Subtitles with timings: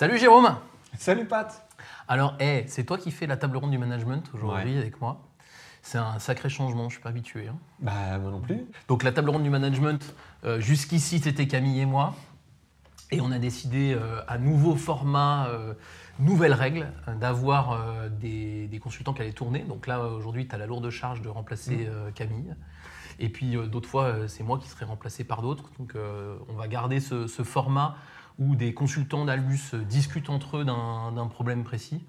[0.00, 0.56] Salut Jérôme
[0.96, 1.68] Salut Pat
[2.08, 5.20] Alors, hey, c'est toi qui fais la table ronde du management aujourd'hui avec moi.
[5.82, 7.48] C'est un sacré changement, je ne suis pas habitué.
[7.48, 7.56] hein.
[7.80, 8.64] Bah moi non plus.
[8.88, 12.14] Donc la table ronde du management, euh, jusqu'ici c'était Camille et moi.
[13.10, 15.74] Et on a décidé euh, à nouveau format, euh,
[16.18, 19.64] nouvelles règles, euh, d'avoir euh, des, des consultants qui allaient tourner.
[19.64, 22.54] Donc là aujourd'hui tu as la lourde charge de remplacer euh, Camille.
[23.18, 25.70] Et puis d'autres fois c'est moi qui serai remplacé par d'autres.
[25.78, 25.94] Donc
[26.48, 27.96] on va garder ce, ce format
[28.38, 32.04] où des consultants d'Albus euh, discutent entre eux d'un problème précis.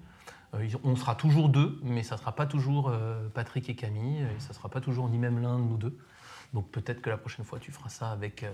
[0.54, 4.20] Euh, on sera toujours deux, mais ça ne sera pas toujours euh, Patrick et Camille,
[4.20, 5.96] et ça ne sera pas toujours ni même l'un de nous deux.
[6.52, 8.44] Donc peut-être que la prochaine fois, tu feras ça avec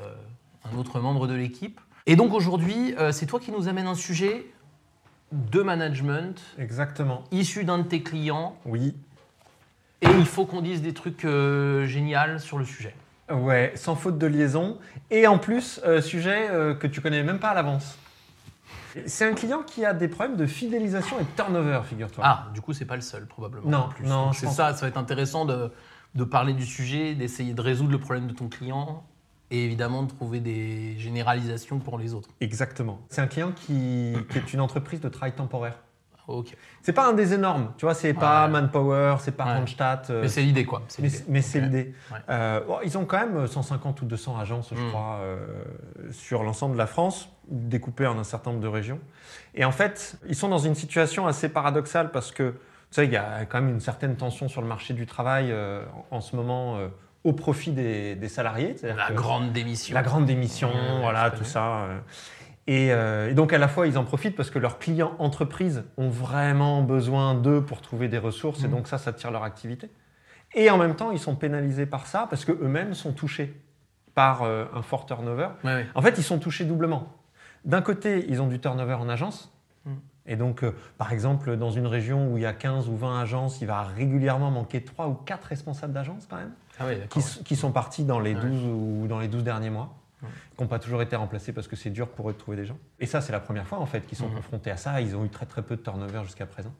[0.64, 1.80] un autre membre de l'équipe.
[2.06, 4.46] Et donc aujourd'hui, c'est toi qui nous amène un sujet
[5.32, 7.24] de management Exactement.
[7.30, 8.94] issu d'un de tes clients, Oui.
[10.00, 12.94] et il faut qu'on dise des trucs euh, géniaux sur le sujet.
[13.30, 14.78] Ouais, sans faute de liaison.
[15.10, 17.98] Et en plus, euh, sujet euh, que tu connais même pas à l'avance.
[19.06, 22.24] C'est un client qui a des problèmes de fidélisation et de turnover, figure-toi.
[22.26, 23.68] Ah, du coup, c'est pas le seul, probablement.
[23.68, 24.06] Non, en plus.
[24.06, 25.70] non, c'est ça, ça va être intéressant de,
[26.14, 29.04] de parler du sujet, d'essayer de résoudre le problème de ton client,
[29.50, 32.30] et évidemment de trouver des généralisations pour les autres.
[32.40, 32.98] Exactement.
[33.08, 35.78] C'est un client qui, qui est une entreprise de travail temporaire.
[36.28, 36.54] Ok.
[36.82, 38.52] C'est pas un des énormes, tu vois, c'est pas Ouais.
[38.52, 39.64] Manpower, c'est pas Ouais.
[40.10, 40.82] Euh, Mais c'est l'idée, quoi.
[41.26, 41.94] Mais, c'est l'idée.
[42.12, 42.18] Ouais.
[42.28, 44.88] Euh, bon, ils ont quand même 150 ou 200 agences, je Mm.
[44.90, 45.38] crois, euh,
[46.10, 49.00] sur l'ensemble de la France, découpées en un certain nombre de régions.
[49.54, 52.56] Et en fait, ils sont dans une situation assez paradoxale parce que, tu
[52.90, 55.82] sais, il y a quand même une certaine tension sur le marché du travail euh,
[56.10, 56.88] en, ce moment euh,
[57.24, 58.76] au profit des, des salariés.
[58.82, 59.94] La grande démission.
[59.94, 61.86] la grande démission, voilà, tout ça.
[62.68, 62.72] Euh.
[62.72, 65.84] Et, euh, et donc à la fois, ils en profitent parce que leurs clients entreprises
[65.96, 68.72] ont vraiment besoin d'eux pour trouver des ressources, et Mhm.
[68.74, 69.90] donc ça, ça tire leur activité.
[70.54, 73.60] Et en même temps, ils sont pénalisés par ça parce qu'eux-mêmes sont touchés
[74.14, 75.48] par euh, un fort turnover.
[75.64, 75.86] Ouais, ouais.
[75.94, 77.08] En fait, ils sont touchés doublement.
[77.64, 79.52] D'un côté, ils ont du turnover en agence.
[79.84, 79.90] Mm.
[80.26, 83.20] Et donc, euh, par exemple, dans une région où il y a 15 ou 20
[83.20, 87.56] agences, il va régulièrement manquer 3 ou 4 responsables d'agence quand même Ah qui, qui
[87.56, 88.40] sont partis dans les Ouais.
[88.40, 89.94] 12 ou dans les 12 derniers mois.
[90.20, 92.64] Qui n'ont pas toujours été remplacés parce que c'est dur pour eux de trouver des
[92.66, 92.78] gens.
[92.98, 94.34] Et ça, c'est la première fois en fait qu'ils sont Mhm.
[94.36, 95.00] confrontés à ça.
[95.00, 96.74] Ils ont eu très très peu de turnover jusqu'à présent.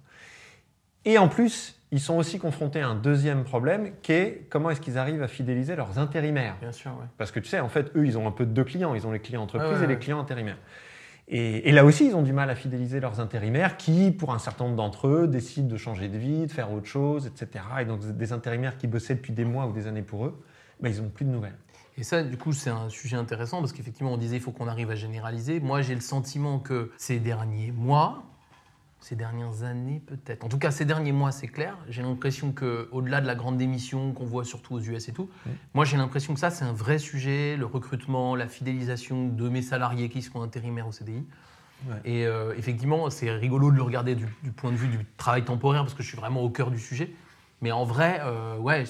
[1.04, 4.80] Et en plus, ils sont aussi confrontés à un deuxième problème qui est comment est-ce
[4.80, 6.56] qu'ils arrivent à fidéliser leurs intérimaires.
[6.60, 7.06] Bien sûr, ouais.
[7.16, 8.94] Parce que tu sais, en fait, eux, ils ont un peu de deux clients.
[8.94, 10.58] Ils ont les clients entreprises ouais, et les clients intérimaires.
[11.28, 14.38] Et, et là aussi, ils ont du mal à fidéliser leurs intérimaires qui, pour un
[14.38, 17.64] certain nombre d'entre eux, décident de changer de vie, de faire autre chose, etc.
[17.80, 20.42] Et donc, des intérimaires qui bossaient depuis des mois ou des années pour eux,
[20.80, 21.56] ben, ils n'ont plus de nouvelles.
[21.98, 24.68] Et ça, du coup, c'est un sujet intéressant parce qu'effectivement, on disait il faut qu'on
[24.68, 25.58] arrive à généraliser.
[25.58, 28.22] Moi, j'ai le sentiment que ces derniers mois,
[29.00, 32.88] ces dernières années peut-être, en tout cas ces derniers mois, c'est clair, j'ai l'impression que
[32.90, 35.28] au-delà de la grande démission qu'on voit surtout aux US et tout,
[35.72, 39.62] moi j'ai l'impression que ça, c'est un vrai sujet, le recrutement, la fidélisation de mes
[39.62, 41.24] salariés qui sont intérimaires au CDI.
[41.88, 41.94] Ouais.
[42.04, 45.44] Et euh, effectivement, c'est rigolo de le regarder du, du point de vue du travail
[45.44, 47.12] temporaire parce que je suis vraiment au cœur du sujet.
[47.60, 48.84] Mais en vrai, euh, ouais,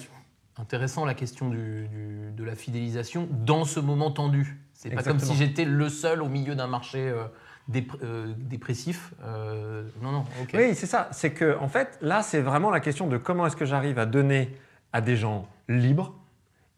[0.61, 4.59] intéressant la question du- du- de la fidélisation dans ce moment tendu.
[4.75, 7.25] C'est pas comme si j'étais le seul au milieu d'un marché euh,
[7.71, 9.13] dép- euh, dépressif.
[9.25, 10.51] Euh, non, non, ok.
[10.55, 11.09] Oui, c'est ça.
[11.13, 14.07] C'est que, en fait, là, c'est vraiment la question de comment est-ce que j'arrive à
[14.07, 14.55] donner
[14.93, 16.15] à des gens libres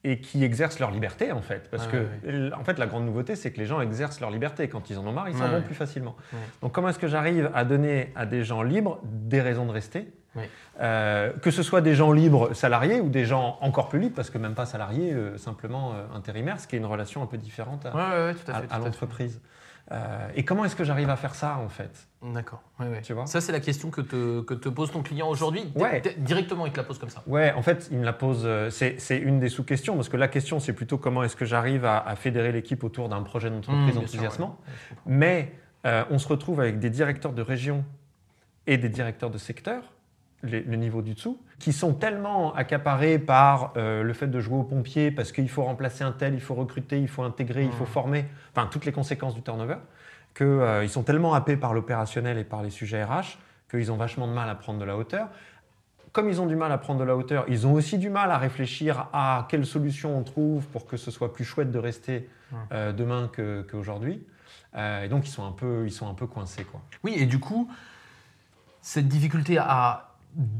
[0.02, 1.68] et qui exercent leur liberté, en fait.
[1.70, 4.66] Parce que, en fait, la grande nouveauté, c'est que les gens exercent leur liberté.
[4.66, 6.16] Quand ils en ont marre, ils s'en vont plus facilement.
[6.62, 10.10] Donc, comment est-ce que j'arrive à donner à des gens libres des raisons de rester
[10.80, 14.30] Euh, que ce soit des gens libres salariés ou des gens encore plus libres, parce
[14.30, 17.36] que même pas salariés, euh, simplement euh, intérimaires, ce qui est une relation un peu
[17.36, 19.40] différente à, Ouais, ouais, ouais, l'entreprise.
[20.36, 22.06] Et comment est-ce que j'arrive à faire ça, en fait?
[22.22, 22.62] D'accord.
[23.02, 23.26] Tu vois?
[23.26, 25.64] Ça, c'est la question que te, que te pose ton client aujourd'hui.
[26.18, 27.24] Directement, il te la pose comme ça.
[27.26, 28.48] Ouais, en fait, il me la pose.
[28.70, 31.98] C'est une des sous-questions, parce que la question, c'est plutôt comment est-ce que j'arrive à,
[31.98, 34.58] à fédérer l'équipe autour d'un projet d'entreprise Mmh, sûr, enthousiasmant.
[35.06, 35.52] Mais
[35.84, 37.84] on se retrouve avec des directeurs de région
[38.68, 39.82] et des directeurs de secteur,
[40.42, 44.56] les- le niveau du dessous, qui sont tellement accaparés par euh, le fait de jouer
[44.58, 47.72] aux pompiers, parce qu'il faut remplacer un tel, il faut recruter, il faut intégrer, il
[47.72, 47.88] faut Mmh.
[47.88, 48.24] former,
[48.54, 49.76] enfin toutes les conséquences du turnover,
[50.34, 53.38] qu'ils sont tellement happés par l'opérationnel et par les sujets RH
[53.70, 55.28] qu'ils ont vachement de mal à prendre de la hauteur.
[56.12, 58.32] Comme ils ont du mal à prendre de la hauteur, ils ont aussi du mal
[58.32, 62.28] à réfléchir à quelle solution on trouve pour que ce soit plus chouette de rester
[62.50, 62.56] Mmh.
[62.72, 64.24] euh, demain que- qu'aujourd'hui.
[64.76, 66.80] Euh, et donc ils sont un peu, ils sont un peu coincés quoi.
[67.04, 67.68] Oui, et du coup,
[68.82, 70.09] cette difficulté à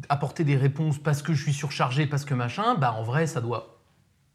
[0.08, 3.40] apporter des réponses parce que je suis surchargé, parce que machin, bah en vrai, ça
[3.40, 3.78] doit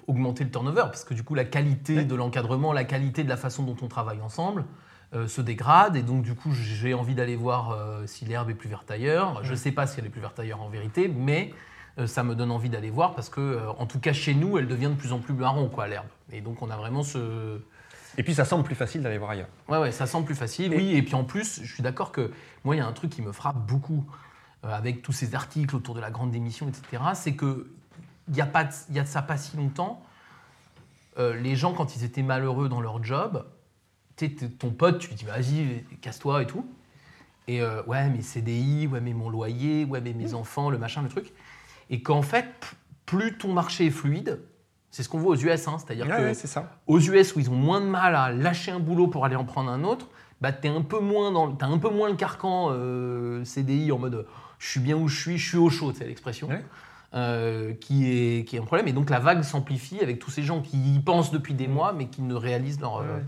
[0.07, 2.05] augmenter le turnover, parce que du coup, la qualité Ouais.
[2.05, 4.65] de l'encadrement, la qualité de la façon dont on travaille ensemble
[5.13, 8.55] euh, se dégrade, et donc du coup, j'ai envie d'aller voir euh, si l'herbe est
[8.55, 9.43] plus verte ailleurs.
[9.43, 11.53] Je ne sais pas si elle est plus verte ailleurs en vérité, mais
[11.97, 14.67] euh, ça me donne envie d'aller voir, parce que, en tout cas, chez nous, elle
[14.67, 16.07] devient de plus en plus marron, quoi, l'herbe.
[16.31, 17.59] Et donc, on a vraiment ce...
[18.17, 19.49] Et puis ça semble plus facile d'aller voir ailleurs.
[19.67, 20.95] Ouais, ouais, ça semble plus facile, Et- oui.
[20.95, 22.31] Et puis en plus, je suis d'accord que
[22.63, 24.05] moi, il y a un truc qui me frappe beaucoup
[24.73, 27.03] avec tous ces articles autour de la grande démission, etc.
[27.13, 27.67] C'est que
[28.27, 30.01] il y a pas, de- il y a de ça pas si longtemps,
[31.19, 33.45] euh, les gens quand ils étaient malheureux dans leur job,
[34.17, 36.65] tu t- ton pote, tu lui dis vas-y, casse-toi et tout.
[37.47, 41.03] Et euh, ouais, mais CDI, ouais, mais mon loyer, ouais, mais mes enfants, le machin,
[41.03, 41.31] le truc.
[41.91, 42.47] Et qu'en fait,
[43.05, 44.41] plus ton marché est fluide,
[44.89, 46.71] c'est ce qu'on voit aux US, hein, c'est-à-dire Ouais, que ouais, c'est ça.
[46.87, 49.45] aux US où ils ont moins de mal à lâcher un boulot pour aller en
[49.45, 50.07] prendre un autre,
[50.41, 53.99] bah t'es un peu moins dans, t'as un peu moins le carcan euh, CDI en
[53.99, 54.25] mode
[54.59, 56.63] je suis bien où je suis, je suis au chaud, c'est l'expression, Ouais.
[57.13, 58.87] euh, qui est qui est un problème.
[58.87, 61.93] Et donc la vague s'amplifie avec tous ces gens qui y pensent depuis des mois
[61.93, 63.23] mais qui ne réalisent leur, euh, Ouais.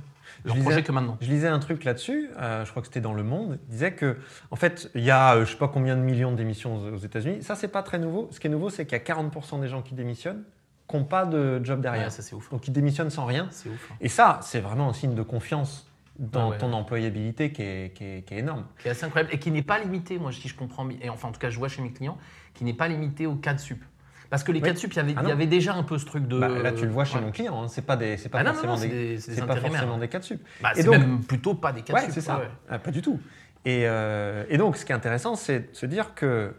[0.45, 1.17] leur Je projet que maintenant.
[1.21, 3.93] Je lisais un truc là-dessus, euh, je crois que c'était dans Le Monde, il disait
[3.93, 4.17] que,
[4.51, 6.97] en fait, il y a je sais pas combien de millions de démissions aux, aux
[6.97, 7.41] États-Unis.
[7.43, 8.27] Ça, c'est pas très nouveau.
[8.31, 10.43] Ce qui est nouveau, c'est qu'il y a 40% des gens qui démissionnent
[10.89, 12.05] qui n'ont pas de job derrière.
[12.05, 12.49] Ouais, ça c'est ouf.
[12.49, 13.45] Donc ils démissionnent sans rien.
[13.49, 13.65] Ouf.
[13.67, 13.95] hein.
[13.99, 15.86] Et ça, c'est vraiment un signe de confiance
[16.19, 16.57] dans Ah ouais.
[16.57, 18.65] ton employabilité qui est, qui est- qui est énorme.
[18.79, 21.27] Qui est assez incroyable et qui n'est pas limité, moi si je comprends et enfin
[21.29, 22.17] en tout cas je vois chez mes clients,
[22.53, 23.83] qui n'est pas limité aux cas de sup.
[24.29, 24.65] Parce que les Oui.
[24.67, 26.37] cas de sup, il y avait, Ah y avait déjà un peu ce truc de.
[26.37, 27.21] Bah, là, tu le vois chez ouais.
[27.21, 27.63] mon client.
[27.63, 27.67] Hein.
[27.69, 30.19] C'est pas des, c'est pas Ah non, non, forcément non, des, des, pas forcément cas
[30.19, 30.41] de sup.
[30.61, 32.13] Bah, Et donc- même plutôt pas des cas de Ouais, sup.
[32.13, 32.41] c'est ça.
[32.69, 33.19] Ah, pas du tout.
[33.63, 36.53] Et, euh, et donc, ce qui est intéressant, c'est de se dire que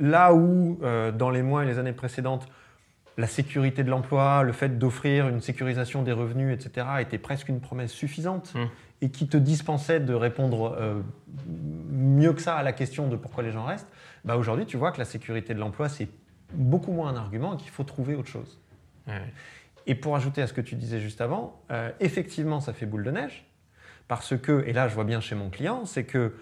[0.00, 2.48] là où, euh, dans les mois et les années précédentes,
[3.16, 7.60] la sécurité de l'emploi, le fait d'offrir une sécurisation des revenus, etc., était presque une
[7.60, 8.64] promesse suffisante Mm.
[9.04, 11.02] Et qui te dispensait de répondre euh,
[11.90, 13.90] mieux que ça à la question de pourquoi les gens restent,
[14.24, 16.08] bah aujourd'hui, tu vois que la sécurité de l'emploi, c'est
[16.54, 18.58] beaucoup moins un argument et qu'il faut trouver autre chose.
[19.06, 19.20] Ouais.
[19.86, 23.04] Et pour ajouter à ce que tu disais juste avant, euh, effectivement, ça fait boule
[23.04, 23.46] de neige.
[24.08, 26.34] Parce que, et là je vois bien chez mon client, c'est que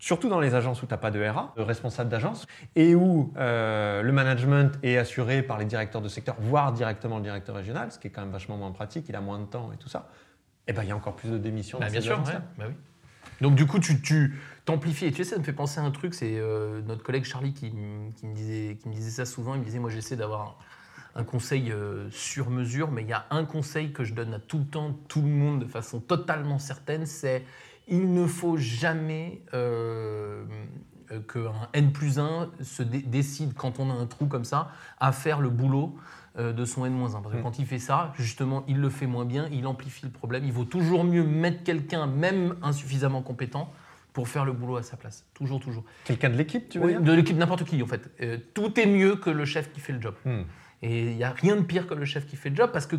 [0.00, 3.32] surtout dans les agences où tu n'as pas de RA, de responsable d'agence, et où
[3.36, 7.92] euh, le management est assuré par les directeurs de secteur, voire directement le directeur régional,
[7.92, 9.88] ce qui est quand même vachement moins pratique, il a moins de temps et tout
[9.88, 10.08] ça,
[10.68, 12.38] et ben il y a encore plus de démissions Bah, dans bien sûr, ouais.
[12.58, 12.74] Bah oui.
[13.40, 15.06] Donc du coup, tu, tu t'amplifies.
[15.06, 17.52] Et tu sais, ça me fait penser à un truc, c'est euh, notre collègue Charlie
[17.52, 19.54] qui, me disait, qui me disait ça souvent.
[19.54, 20.58] Il me disait, moi j'essaie d'avoir
[21.14, 24.34] un, un conseil euh, sur mesure, mais il y a un conseil que je donne
[24.34, 27.44] à tout le temps, tout le monde, de façon totalement certaine, c'est
[27.86, 30.44] il ne faut jamais euh,
[31.32, 35.12] qu'un N plus 1 se dé- décide, quand on a un trou comme ça, à
[35.12, 35.96] faire le boulot
[36.38, 37.10] de son N-1.
[37.22, 37.42] Parce que Mm.
[37.42, 40.44] quand il fait ça, justement, il le fait moins bien, il amplifie le problème.
[40.44, 43.72] Il vaut toujours mieux mettre quelqu'un, même insuffisamment compétent,
[44.12, 45.26] pour faire le boulot à sa place.
[45.34, 45.84] Toujours, toujours.
[46.04, 48.10] Quelqu'un de l'équipe, tu veux Oui, dire de l'équipe, n'importe qui, en fait.
[48.20, 50.14] Euh, tout est mieux que le chef qui fait le job.
[50.24, 50.42] Hmm.
[50.82, 52.86] Et il n'y a rien de pire que le chef qui fait le job parce
[52.86, 52.96] que,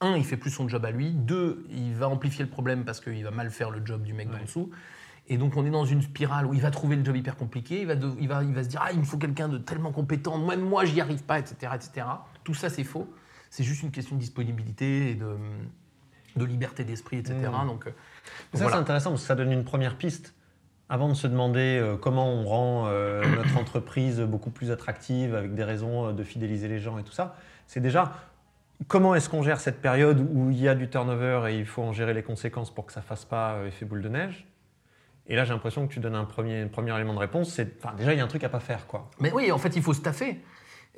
[0.00, 1.10] un, il fait plus son job à lui.
[1.12, 4.28] Deux, il va amplifier le problème parce qu'il va mal faire le job du mec
[4.28, 4.36] Ouais.
[4.36, 4.70] d'en dessous.
[5.28, 7.80] Et donc, on est dans une spirale où il va trouver le job hyper compliqué.
[7.80, 9.58] Il va, de- il va, il va se dire Ah, il me faut quelqu'un de
[9.58, 10.38] tellement compétent.
[10.38, 12.06] Même moi, j'y arrive pas, etc., etc.
[12.44, 13.12] Tout ça, c'est faux.
[13.50, 15.36] C'est juste une question de disponibilité et de,
[16.36, 17.36] de liberté d'esprit, etc.
[17.40, 17.66] Mm.
[17.66, 18.70] Donc, euh, Ça, voilà.
[18.72, 20.34] c'est intéressant parce que ça donne une première piste.
[20.88, 25.54] Avant de se demander euh, comment on rend euh, notre entreprise beaucoup plus attractive avec
[25.54, 27.34] des raisons de fidéliser les gens et tout ça,
[27.66, 28.12] c'est déjà
[28.86, 31.82] comment est-ce qu'on gère cette période où il y a du turnover et il faut
[31.82, 34.46] en gérer les conséquences pour que ça fasse pas effet boule de neige?
[35.28, 37.50] Et là, j'ai l'impression que tu donnes un premier, un premier élément de réponse.
[37.50, 39.10] C'est, enfin, déjà, il y a un truc à pas faire, quoi.
[39.20, 40.40] Mais oui, en fait, il faut se taffer.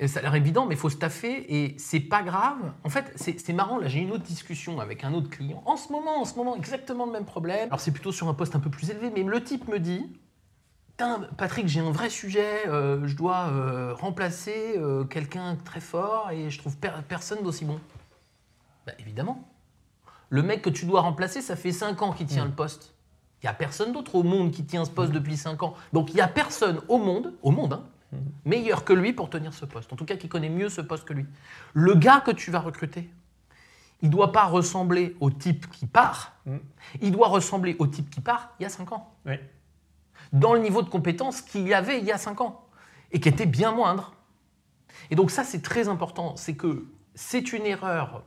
[0.06, 2.58] Ça a l'air évident, mais il faut se taffer et c'est pas grave.
[2.84, 3.78] En fait, c'est c'est marrant.
[3.78, 5.60] Là, j'ai une autre discussion avec un autre client.
[5.66, 7.66] En ce moment, en ce moment, exactement le même problème.
[7.68, 10.06] Alors, c'est plutôt sur un poste un peu plus élevé, mais le type me dit
[10.90, 12.68] Putain, Patrick, j'ai un vrai sujet.
[12.68, 17.64] euh, je dois euh, remplacer euh, quelqu'un très fort et je trouve per- personne d'aussi
[17.64, 17.80] bon.
[18.86, 19.48] Bah, évidemment.
[20.30, 22.94] Le mec que tu dois remplacer, ça fait 5 ans qu'il tient le poste.
[23.42, 25.74] Il n'y a personne d'autre au monde qui tient ce poste depuis 5 ans.
[25.92, 29.54] Donc il n'y a personne au monde, au monde, hein, meilleur que lui pour tenir
[29.54, 29.92] ce poste.
[29.92, 31.26] En tout cas, qui connaît mieux ce poste que lui.
[31.72, 33.08] Le gars que tu vas recruter,
[34.02, 36.34] il ne doit pas ressembler au type qui part.
[36.46, 36.56] Mm.
[37.00, 39.14] Il doit ressembler au type qui part il y a 5 ans.
[39.26, 39.34] Oui.
[40.32, 42.64] Dans le niveau de compétence qu'il y avait il y a 5 ans.
[43.12, 44.12] Et qui était bien moindre.
[45.10, 46.36] Et donc ça, c'est très important.
[46.36, 48.24] C'est que c'est une erreur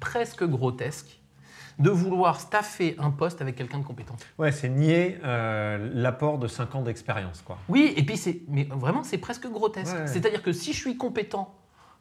[0.00, 1.20] presque grotesque
[1.78, 4.16] de vouloir staffer un poste avec quelqu'un de compétent.
[4.38, 7.58] Ouais, c'est nier euh, l'apport de 5 ans d'expérience, quoi.
[7.68, 9.94] Oui, et puis c'est, mais vraiment, c'est presque grotesque.
[9.94, 10.06] Ouais.
[10.06, 11.54] C'est-à-dire que si je suis compétent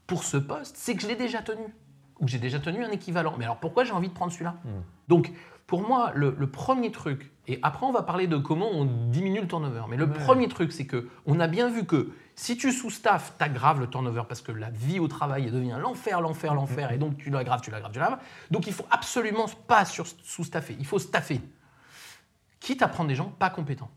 [0.08, 1.64] pour ce poste, c'est que je l'ai déjà tenu.
[2.20, 3.34] Ou que j'ai déjà tenu un équivalent.
[3.38, 4.56] Mais alors pourquoi j'ai envie de prendre celui-là?
[4.66, 4.70] Mm.
[5.08, 5.32] Donc,
[5.68, 9.42] pour moi, le, le premier truc, et après on va parler de comment on diminue
[9.42, 10.14] le turnover, mais le Ouais.
[10.14, 14.24] premier truc, c'est que on a bien vu que si tu sous-staffes, t'aggraves le turnover
[14.30, 17.62] parce que la vie au travail elle devient l'enfer, l'enfer, l'enfer, et donc tu l'aggraves,
[17.62, 18.20] tu l'aggraves, tu l'aggraves.
[18.52, 21.42] Donc il faut absolument pas sous-staffer, il faut staffer.
[22.60, 23.90] Quitte à prendre des gens pas compétents.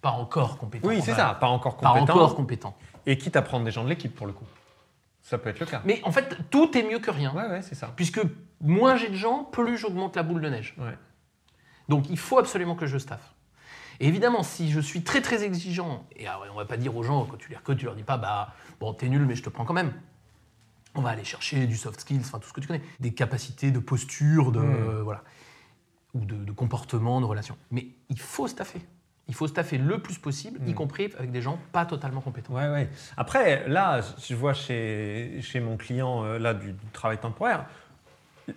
[0.00, 0.86] Pas encore compétents.
[0.88, 2.14] Oui, c'est ça, pas encore Pas compétent.
[2.14, 2.76] encore compétents.
[3.06, 4.44] Et quitte à prendre des gens de l'équipe, pour le coup.
[5.26, 5.82] Ça peut être le cas.
[5.84, 7.34] Mais en fait, tout est mieux que rien.
[7.34, 7.92] Ouais, ouais, c'est ça.
[7.96, 8.20] Puisque
[8.60, 10.76] moins j'ai de gens, plus j'augmente la boule de neige.
[10.78, 10.96] Ouais.
[11.88, 13.34] Donc il faut absolument que je staffe.
[13.98, 17.02] Et évidemment, si je suis très très exigeant, et ah on va pas dire aux
[17.02, 19.42] gens, quand tu les recrutes, tu leur dis pas, bah bon, t'es nul, mais je
[19.42, 19.92] te prends quand même.
[20.94, 23.72] On va aller chercher du soft skills, enfin tout ce que tu connais, des capacités
[23.72, 25.00] de posture, de Mm.
[25.02, 25.24] voilà,
[26.14, 27.58] ou de, de comportement, de relation.
[27.72, 28.80] Mais il faut staffer.
[29.28, 30.74] Il faut staffer le plus possible, y Mm.
[30.74, 32.52] compris avec des gens pas totalement compétents.
[32.54, 32.88] Ouais, ouais.
[33.16, 37.64] Après, là, je vois chez, chez mon client euh, là, du, du travail temporaire,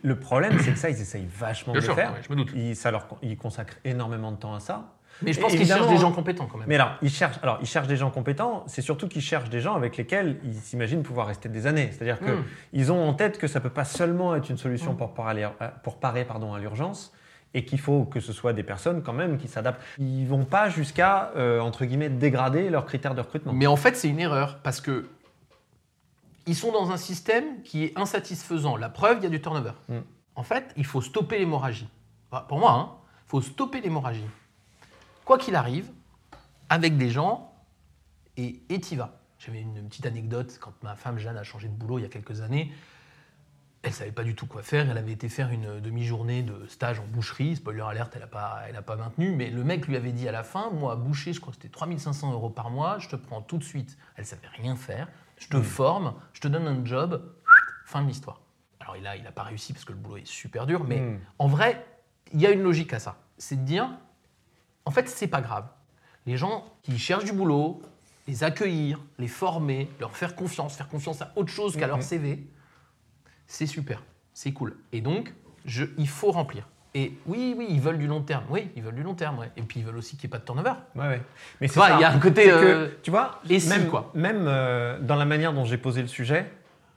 [0.03, 2.11] le problème, c'est que ça, ils essayent vachement Bien de sûr, le faire.
[2.13, 2.51] ouais, je me doute.
[2.55, 4.93] Ils, ça leur, ils consacrent énormément de temps à ça.
[5.23, 6.67] Mais je pense qu'ils cherchent des gens compétents quand même.
[6.69, 9.59] Mais alors, ils cherchent, alors, ils cherchent des gens compétents, c'est surtout qu'ils cherchent des
[9.59, 11.89] gens avec lesquels ils s'imaginent pouvoir rester des années.
[11.91, 12.43] C'est-à-dire Mm.
[12.71, 14.97] qu'ils ont en tête que ça ne peut pas seulement être une solution Mm.
[14.97, 15.45] pour parer,
[15.83, 17.11] pour parer pardon, à l'urgence,
[17.53, 19.82] et qu'il faut que ce soit des personnes quand même qui s'adaptent.
[19.98, 23.53] Ils vont pas jusqu'à, euh, entre guillemets, dégrader leurs critères de recrutement.
[23.53, 25.10] Mais en fait, c'est une erreur parce que
[26.46, 28.75] ils sont dans un système qui est insatisfaisant.
[28.75, 29.74] La preuve, il y a du turnover.
[29.88, 30.00] Mm.
[30.36, 31.89] En fait, il faut stopper l'hémorragie.
[32.32, 32.91] Enfin, pour moi, hein,
[33.25, 34.25] il faut stopper l'hémorragie.
[35.25, 35.88] Quoi qu'il arrive,
[36.70, 37.53] avec des gens,
[38.38, 39.20] et et t'y vas.
[39.38, 42.10] J'avais une petite anecdote quand ma femme Jeanne a changé de boulot il y a
[42.10, 42.72] quelques années.
[43.81, 44.89] Elle savait pas du tout quoi faire.
[44.89, 47.55] Elle avait été faire une demi-journée de stage en boucherie.
[47.55, 49.31] Spoiler alerte, elle n'a pas, elle a pas maintenu.
[49.31, 51.69] Mais le mec lui avait dit à la fin Moi, boucher, je crois que c'était
[51.71, 53.00] 3500 euros par mois.
[53.00, 53.98] Je te prends tout de suite.
[54.17, 55.07] Elle savait rien faire.
[55.38, 56.13] Je te forme.
[56.33, 57.33] Je te donne un job.
[57.86, 58.41] Fin de l'histoire.
[58.81, 60.83] Alors, il n'a il a pas réussi parce que le boulot est super dur.
[60.83, 61.19] Mais Mm.
[61.39, 61.86] en vrai,
[62.33, 63.17] il y a une logique à ça.
[63.38, 63.89] C'est de dire
[64.86, 65.67] En fait, c'est pas grave.
[66.25, 67.81] Les gens qui cherchent du boulot,
[68.27, 72.03] les accueillir, les former, leur faire confiance, faire confiance à autre chose qu'à leur Mhm.
[72.03, 72.48] CV,
[73.50, 74.03] c'est super,
[74.34, 74.77] c'est cool.
[74.94, 75.34] Et donc,
[75.65, 76.70] je, il faut remplir.
[76.94, 78.44] Et oui, oui, ils veulent du long terme.
[78.50, 79.39] Oui, ils veulent du long terme.
[79.39, 79.51] ouais.
[79.58, 80.74] Et puis, ils veulent aussi qu'il n'y ait pas de turnover.
[80.96, 81.22] Ouais, ouais.
[81.60, 84.12] Mais c'est il y a un côté, que, euh, tu vois, et même, quoi.
[84.13, 86.50] même euh, dans la manière dont j'ai posé le sujet,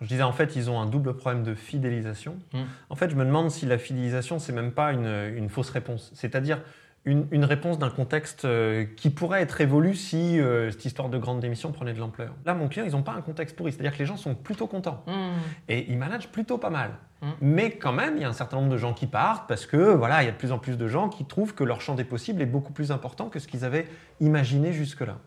[0.03, 2.37] je disais en fait, ils ont un double problème de fidélisation.
[2.53, 2.59] Mm.
[2.91, 6.11] En fait, je me demande si la fidélisation, c'est même pas une, une fausse réponse.
[6.15, 6.61] C'est-à-dire
[7.05, 11.19] une, une réponse d'un contexte euh, qui pourrait être évolué si euh, cette histoire de
[11.19, 12.33] grande démission prenait de l'ampleur.
[12.45, 13.73] Là, mon client, ils n'ont pas un contexte pourri.
[13.73, 15.03] C'est-à-dire que les gens sont plutôt contents.
[15.07, 15.39] Hmm.
[15.69, 16.93] Et ils managent plutôt pas mal.
[17.23, 17.31] Mm.
[17.41, 19.77] Mais quand même, il y a un certain nombre de gens qui partent parce que
[19.77, 21.95] voilà, il y a de plus en plus de gens qui trouvent que leur champ
[21.95, 23.87] des possibles est beaucoup plus important que ce qu'ils avaient
[24.21, 25.19] imaginé jusque-là.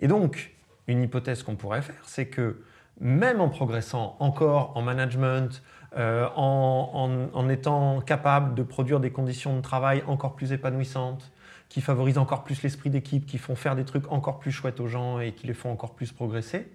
[0.00, 0.54] Et donc,
[0.86, 2.62] une hypothèse qu'on pourrait faire, c'est que
[3.00, 5.62] même en progressant encore en management,
[5.96, 6.90] euh, en,
[7.32, 11.32] en- en étant capable de produire des conditions de travail encore plus épanouissantes,
[11.68, 14.86] qui favorisent encore plus l'esprit d'équipe, qui font faire des trucs encore plus chouettes aux
[14.86, 16.70] gens et qui les font encore plus progresser,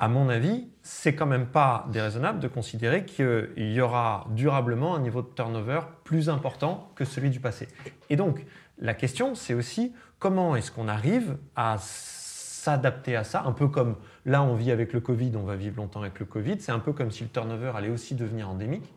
[0.00, 4.98] à mon avis, c'est quand même pas déraisonnable de considérer qu'il y aura durablement un
[4.98, 7.68] niveau de turnover plus important que celui du passé.
[8.10, 8.44] Et donc,
[8.78, 13.94] la question, c'est aussi comment est-ce qu'on arrive à s'adapter à ça, un peu comme
[14.26, 16.78] là on vit avec le Covid, on va vivre longtemps avec le Covid, c'est un
[16.78, 18.92] peu comme si le turnover allait aussi devenir endémique.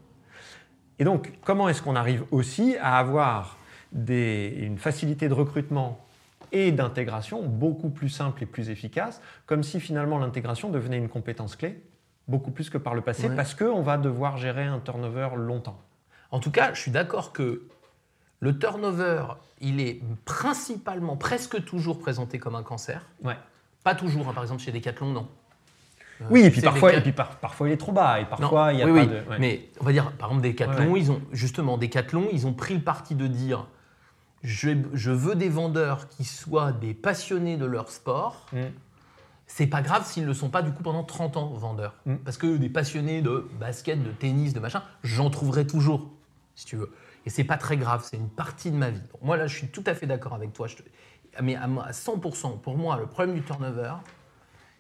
[1.00, 3.58] Et donc, comment est-ce qu'on arrive aussi à avoir
[3.92, 6.04] des- une facilité de recrutement
[6.52, 11.56] et d'intégration beaucoup plus simple et plus efficace, comme si finalement l'intégration devenait une compétence
[11.56, 11.84] clé,
[12.28, 13.36] beaucoup plus que par le passé, Ouais.
[13.36, 15.80] parce qu'on va devoir gérer un turnover longtemps.
[16.32, 17.64] En tout cas, je suis d'accord que
[18.40, 19.24] le turnover,
[19.62, 23.06] il est principalement, presque toujours présenté comme un cancer.
[23.24, 23.38] Ouais.
[23.88, 25.28] Pas toujours, hein, par exemple chez Decathlon, non.
[26.20, 28.28] Euh, Oui, et puis parfois, et puis par- parfois il est trop bas, et Non,
[28.30, 29.30] parfois il n'y a oui, pas oui, de...
[29.30, 29.40] ouais.
[29.40, 31.00] Mais on va dire, par exemple, Decathlon, Ouais.
[31.00, 33.68] ils ont justement Decathlon, ils ont pris le parti de dire
[34.44, 38.46] je, je veux des vendeurs qui soient des passionnés de leur sport.
[38.52, 38.58] Mm.
[39.50, 41.96] C'est pas grave s'ils ne le sont pas du coup pendant 30 ans vendeurs.
[42.06, 42.16] Mm.
[42.18, 46.10] Parce que des passionnés de basket, de tennis, de machin, j'en trouverai toujours,
[46.56, 46.92] si tu veux.
[47.26, 49.02] Et c'est pas très grave, c'est une partie de ma vie.
[49.22, 50.68] Moi là, je suis tout à fait d'accord avec toi.
[50.68, 50.84] Je te-
[51.42, 53.94] Mais à moi, à 100%, pour moi, le problème du turnover,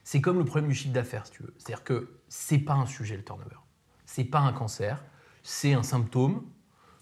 [0.03, 1.53] c'est comme le problème du chiffre d'affaires, si tu veux.
[1.57, 3.57] C'est-à-dire que c'est pas un sujet le turnover.
[4.05, 5.03] C'est pas un cancer,
[5.43, 6.43] c'est un symptôme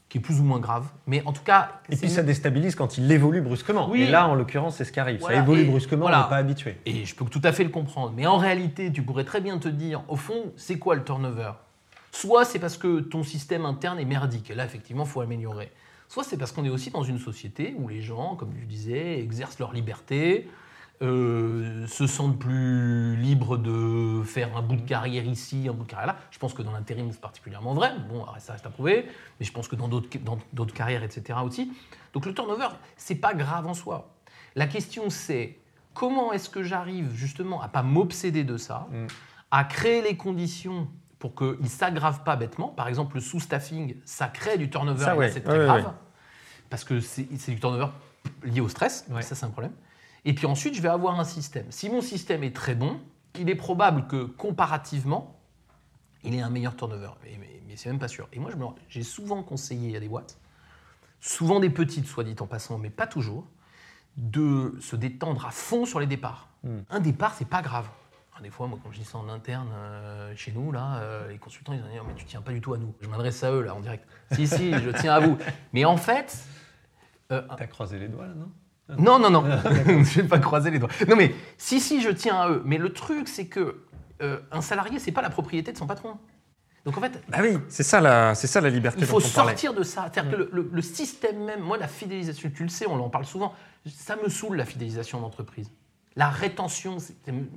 [0.09, 0.87] qui est plus ou moins grave.
[1.07, 3.89] Mais en tout cas, Et puis ça déstabilise quand il évolue brusquement.
[3.89, 4.03] Oui.
[4.03, 5.19] Et là, en l'occurrence, c'est ce qui arrive.
[5.19, 6.19] Voilà, ça évolue et brusquement, voilà.
[6.19, 6.77] on n'est pas habitué.
[6.85, 8.13] Et je peux tout à fait le comprendre.
[8.15, 11.51] Mais en réalité, tu pourrais très bien te dire, au fond, c'est quoi le turnover?
[12.11, 15.71] Soit c'est parce que ton système interne est merdique, et là, effectivement, il faut améliorer.
[16.07, 19.19] Soit c'est parce qu'on est aussi dans une société où les gens, comme je disais,
[19.19, 20.47] exercent leur liberté,
[21.01, 25.89] euh, se sentent plus libres de faire un bout de carrière ici, un bout de
[25.89, 26.17] carrière là.
[26.31, 27.91] Je pense que dans l'intérim, c'est particulièrement vrai.
[28.09, 29.05] Bon, ça reste à prouver,
[29.39, 31.39] mais je pense que dans d'autres dans d'autres carrières, etc.
[31.43, 31.71] aussi.
[32.13, 34.09] Donc le turnover, c'est pas grave en soi.
[34.55, 35.59] La question, c'est
[35.93, 39.07] comment est-ce que j'arrive justement à pas m'obséder de ça, Mm.
[39.51, 40.87] à créer les conditions
[41.19, 42.67] pour qu'il ne s'aggrave pas bêtement.
[42.69, 45.31] Par exemple, le sous-staffing, ça crée du turnover, Ça, ouais.
[45.31, 45.93] c'est très Ouais, ouais, grave,
[46.69, 47.87] parce que c'est du turnover
[48.43, 49.21] lié au stress, Ouais.
[49.21, 49.73] ça c'est un problème.
[50.25, 51.67] Et puis ensuite, je vais avoir un système.
[51.69, 52.99] Si mon système est très bon,
[53.39, 55.39] il est probable que comparativement,
[56.23, 57.11] il ait un meilleur turnover.
[57.23, 58.27] Mais, mais, mais c'est même pas sûr.
[58.33, 58.49] Et moi,
[58.89, 60.39] j'ai souvent conseillé à des boîtes,
[61.19, 63.45] souvent des petites, soit dit en passant, mais pas toujours,
[64.17, 66.47] de se détendre à fond sur les départs.
[66.63, 66.79] Hmm.
[66.89, 67.87] Un départ, c'est pas grave.
[68.41, 71.37] Des fois, moi, quand je dis ça en interne euh, chez nous, là, euh, les
[71.37, 72.93] consultants, ils vont dire, mais tu tiens pas du tout à nous.
[73.01, 74.05] Je m'adresse à eux, là, en direct.
[74.33, 75.37] Si, si, je tiens à vous.
[75.73, 76.37] Mais en fait,
[77.31, 78.51] euh, T'as croisé les doigts là, non?
[78.99, 79.43] Non, non, non,
[80.03, 80.89] je vais pas croiser les doigts.
[81.07, 82.61] Non, mais si, si, je tiens à eux.
[82.65, 83.81] Mais le truc, c'est que
[84.21, 86.17] euh, un salarié, c'est pas la propriété de son patron.
[86.83, 89.73] Donc en fait, Bah oui, c'est ça la, c'est ça la liberté il faut sortir
[89.73, 90.07] de ça.
[90.13, 93.09] C'est-à-dire que le, le- le système même, moi, la fidélisation, tu le sais, on en
[93.09, 93.53] parle souvent,
[93.87, 95.71] ça me saoule la fidélisation d'entreprise.
[96.17, 96.95] La rétention,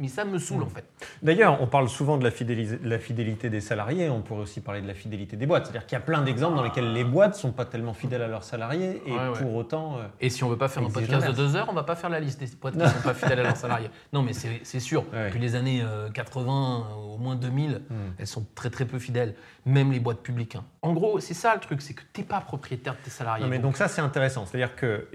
[0.00, 0.84] mais ça me saoule en fait.
[1.22, 4.60] D'ailleurs, on parle souvent de la, fidélis- de la fidélité des salariés, on pourrait aussi
[4.60, 5.66] parler de la fidélité des boîtes.
[5.66, 8.26] C'est-à-dire qu'il y a plein d'exemples dans lesquels les boîtes sont pas tellement fidèles à
[8.26, 9.38] leurs salariés et Ouais, ouais.
[9.40, 9.98] pour autant.
[9.98, 11.94] euh, Et si on veut pas faire un podcast de deux heures, on va pas
[11.94, 13.90] faire la liste des boîtes qui sont pas fidèles à leurs salariés.
[14.12, 15.04] Non, mais c'est sûr.
[15.12, 15.26] Ouais.
[15.26, 17.94] Depuis les années euh, 80, euh, au moins 2000, Hmm.
[18.18, 19.34] elles sont très très peu fidèles.
[19.66, 20.56] Même les boîtes publiques.
[20.56, 20.64] hein.
[20.82, 23.44] En gros, c'est ça le truc, c'est que t'es pas propriétaire de tes salariés.
[23.44, 24.46] Non, mais donc ça, c'est intéressant.
[24.46, 25.06] C'est-à-dire que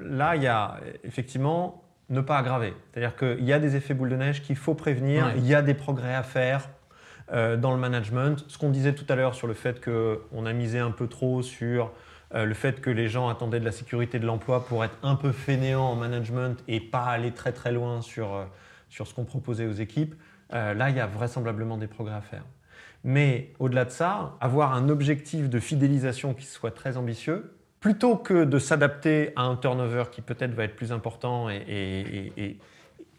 [0.00, 2.74] là, il y a effectivement ne pas aggraver.
[2.92, 5.32] C'est-à-dire qu'il y a des effets boule de neige qu'il faut prévenir, Ouais.
[5.36, 6.68] il y a des progrès à faire
[7.32, 8.44] euh, dans le management.
[8.48, 11.42] Ce qu'on disait tout à l'heure sur le fait qu'on a misé un peu trop
[11.42, 11.92] sur
[12.34, 15.14] euh, le fait que les gens attendaient de la sécurité de l'emploi pour être un
[15.16, 18.44] peu fainéants en management et pas aller très très loin sur, euh,
[18.88, 20.14] sur ce qu'on proposait aux équipes,
[20.50, 22.42] là, il y a vraisemblablement des progrès à faire.
[23.04, 28.44] Mais au-delà de ça, avoir un objectif de fidélisation qui soit très ambitieux, plutôt que
[28.44, 32.58] de s'adapter à un turnover qui peut-être va être plus important et,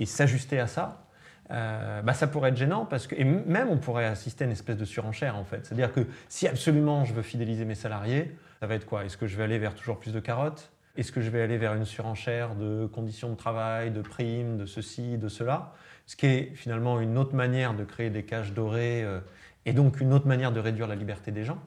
[0.05, 1.05] s'ajuster à ça,
[1.51, 4.53] euh, bah, ça pourrait être gênant parce que et même on pourrait assister à une
[4.53, 5.65] espèce de surenchère en fait.
[5.65, 9.05] C'est-à-dire que si absolument je veux fidéliser mes salariés, ça va être quoi?
[9.05, 10.71] Est-ce que je vais aller vers toujours plus de carottes?
[10.95, 14.65] Est-ce que je vais aller vers une surenchère de conditions de travail, de primes, de
[14.65, 15.73] ceci, de cela?
[16.05, 19.19] Ce qui est finalement une autre manière de créer des cages dorées euh,
[19.65, 21.59] et donc une autre manière de réduire la liberté des gens.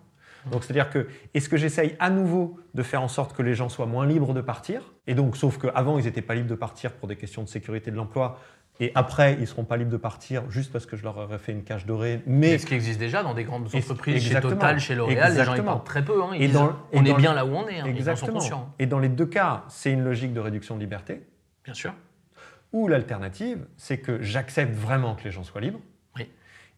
[0.51, 3.69] Donc c'est-à-dire que est-ce que j'essaye à nouveau de faire en sorte que les gens
[3.69, 4.93] soient moins libres de partir?
[5.07, 7.91] Et donc sauf qu'avant ils n'étaient pas libres de partir pour des questions de sécurité
[7.91, 8.39] de l'emploi
[8.81, 11.53] et après ils seront pas libres de partir juste parce que je leur aurais fait
[11.53, 12.23] une cage dorée.
[12.27, 14.41] Mais Mais ce qui existe déjà dans des grandes entreprises, chez.
[14.41, 16.23] Total, chez L'Oréal, les gens ils parlent très peu.
[16.23, 16.31] hein.
[16.35, 17.85] Ils Et disent, dans- et on est bien le- là où on est, hein.
[17.85, 18.33] sont exactement.
[18.35, 18.75] conscients.
[18.81, 21.23] Et dans les deux cas, c'est une logique de réduction de liberté.
[21.65, 21.93] Bien sûr.
[22.73, 25.81] Ou l'alternative, c'est que j'accepte vraiment que les gens soient libres.
[26.17, 26.27] Oui.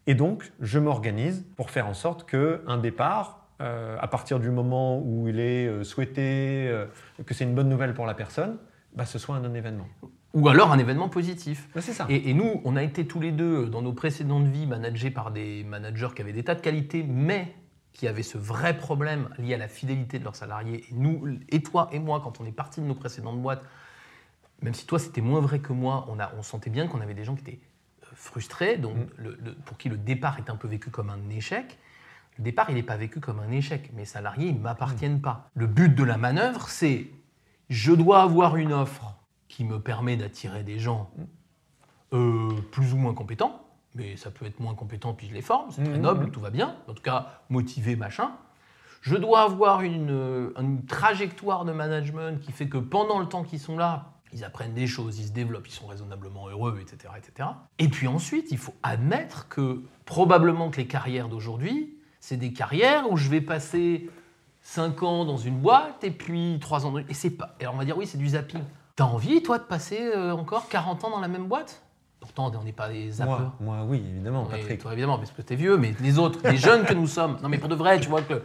[0.07, 4.99] Et donc, je m'organise pour faire en sorte qu'un départ, euh, à partir du moment
[4.99, 6.85] où il est euh, souhaité, euh,
[7.25, 8.57] que c'est une bonne nouvelle pour la personne,
[8.93, 9.87] bah, ce soit un non-événement.
[10.33, 11.69] Ou alors un événement positif.
[11.73, 12.05] Bah, c'est ça.
[12.09, 15.31] Et, et nous, on a été tous les deux, dans nos précédentes vies, managés par
[15.31, 17.55] des managers qui avaient des tas de qualités, mais
[17.93, 20.83] qui avaient ce vrai problème lié à la fidélité de leurs salariés.
[20.91, 23.63] Et nous, et toi et moi, quand on est partis de nos précédentes boîtes,
[24.61, 27.13] même si toi c'était moins vrai que moi, on, a, on sentait bien qu'on avait
[27.13, 27.59] des gens qui étaient
[28.13, 29.07] frustrés, donc Mm.
[29.17, 31.77] le- le- pour qui le départ est un peu vécu comme un échec.
[32.37, 33.91] Le départ, il n'est pas vécu comme un échec.
[33.93, 35.49] Mes salariés, ils ne m'appartiennent pas.
[35.55, 37.07] Le but de la manœuvre, c'est
[37.69, 39.15] je dois avoir une offre
[39.47, 41.09] qui me permet d'attirer des gens
[42.13, 43.61] euh, plus ou moins compétents,
[43.95, 46.01] mais ça peut être moins compétent puis je les forme, c'est très Mhm.
[46.01, 48.31] noble, tout va bien, en tout cas motivé, machin.
[49.01, 53.43] Je dois avoir une, euh, une trajectoire de management qui fait que pendant le temps
[53.43, 57.13] qu'ils sont là, ils apprennent des choses, ils se développent, ils sont raisonnablement heureux, etc.
[57.17, 57.49] etc.
[57.79, 61.94] Et puis ensuite, il faut admettre que probablement que les carrières d'aujourd'hui,
[62.25, 64.09] c'est des carrières où je vais passer
[64.63, 67.05] 5 ans dans une boîte et puis 3 ans dans une...
[67.07, 67.55] Et c'est pas...
[67.59, 68.61] Et on va dire, oui, c'est du zapping.
[68.95, 71.83] T'as envie, toi, de passer euh, encore 40 ans dans la même boîte?
[72.19, 73.53] Pourtant, on n'est pas des zappeurs.
[73.59, 74.79] Moi, moi, oui, évidemment, Patrick.
[74.81, 77.49] toi, évidemment, parce que t'es vieux, mais les autres, les jeunes que nous sommes, non
[77.49, 78.41] mais pour de vrai, tu vois que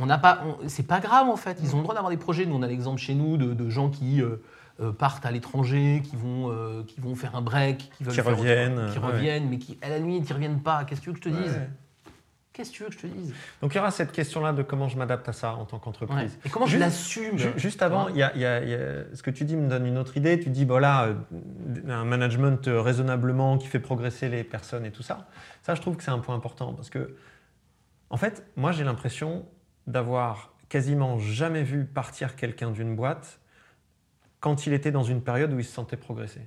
[0.00, 1.58] on n'a pas, on- c'est pas grave en fait.
[1.62, 2.46] Ils ont le droit d'avoir des projets.
[2.46, 4.36] Nous, on a l'exemple chez nous de, de gens qui euh,
[4.80, 8.20] euh, partent à l'étranger, qui vont, euh, qui vont faire un break, qui veulent Qui
[8.20, 9.06] faire autre- reviennent, qui ouais.
[9.06, 10.84] reviennent, mais qui à la nuit, qui reviennent pas.
[10.84, 11.52] Qu'est-ce que tu veux que je te dise?
[11.54, 11.70] Ouais.
[12.56, 13.34] Qu'est-ce que tu veux que je te dise?
[13.60, 15.82] Donc il y aura cette question-là de comment je m'adapte à ça en tant Ouais.
[15.82, 16.38] qu'entreprise.
[16.46, 17.36] Et comment je l'assume?
[17.36, 18.12] Ju- Juste avant, Ouais.
[18.14, 20.40] y y y a- ce que tu dis me donne une autre idée.
[20.40, 21.14] Tu dis, voilà, euh,
[21.88, 25.28] un management euh, raisonnablement qui fait progresser les personnes et tout ça.
[25.64, 27.14] Ça, je trouve que c'est un point important parce que,
[28.08, 29.44] en fait, moi, j'ai l'impression
[29.86, 33.38] d'avoir quasiment jamais vu partir quelqu'un d'une boîte
[34.40, 36.40] quand il était dans une période où il se sentait progresser.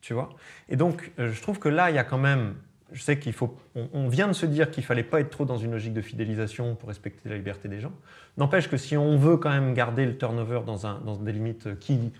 [0.00, 0.30] Tu vois?
[0.68, 2.54] Et donc, euh, je trouve que là, il y a quand même.
[2.92, 3.56] Je sais qu'il faut.
[3.74, 6.74] On, vient de se dire qu'il fallait pas être trop dans une logique de fidélisation
[6.74, 7.92] pour respecter la liberté des gens.
[8.36, 12.12] N'empêche que si on veut quand même garder le turnover dans, un, des limites qui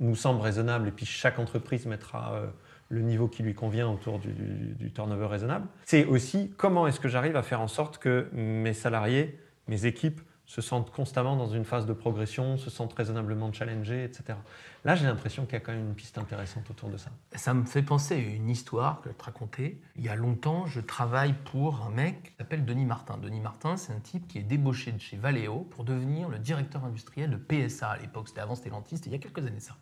[0.00, 2.46] nous semblent raisonnables, et puis chaque entreprise mettra euh,
[2.88, 7.36] le niveau qui lui convient autour du turnover raisonnable, c'est aussi comment est-ce que j'arrive
[7.36, 11.86] à faire en sorte que mes salariés, mes équipes se sentent constamment dans une phase
[11.86, 14.38] de progression, se sentent raisonnablement challengés, etc.
[14.84, 17.10] Là, j'ai l'impression qu'il y a quand même une piste intéressante autour de ça.
[17.34, 19.80] Ça me fait penser à une histoire que je vais te raconter.
[19.96, 23.16] Il y a longtemps, je travaille pour un mec qui s'appelle Denis Martin.
[23.16, 26.84] Denis Martin, c'est un type qui est débauché de chez Valeo pour devenir le directeur
[26.84, 28.28] industriel de PSA à l'époque.
[28.28, 29.76] C'était avant Stellantis, c'était il y a quelques années ça.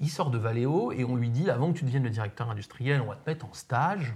[0.00, 3.00] Il sort de Valeo et on lui dit avant que tu deviennes le directeur industriel,
[3.00, 4.14] on va te mettre en stage.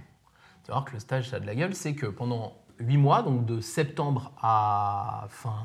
[0.63, 1.73] Tu vas voir que le stage, ça a de la gueule.
[1.73, 5.63] C'est que pendant 8 mois, donc de septembre à fin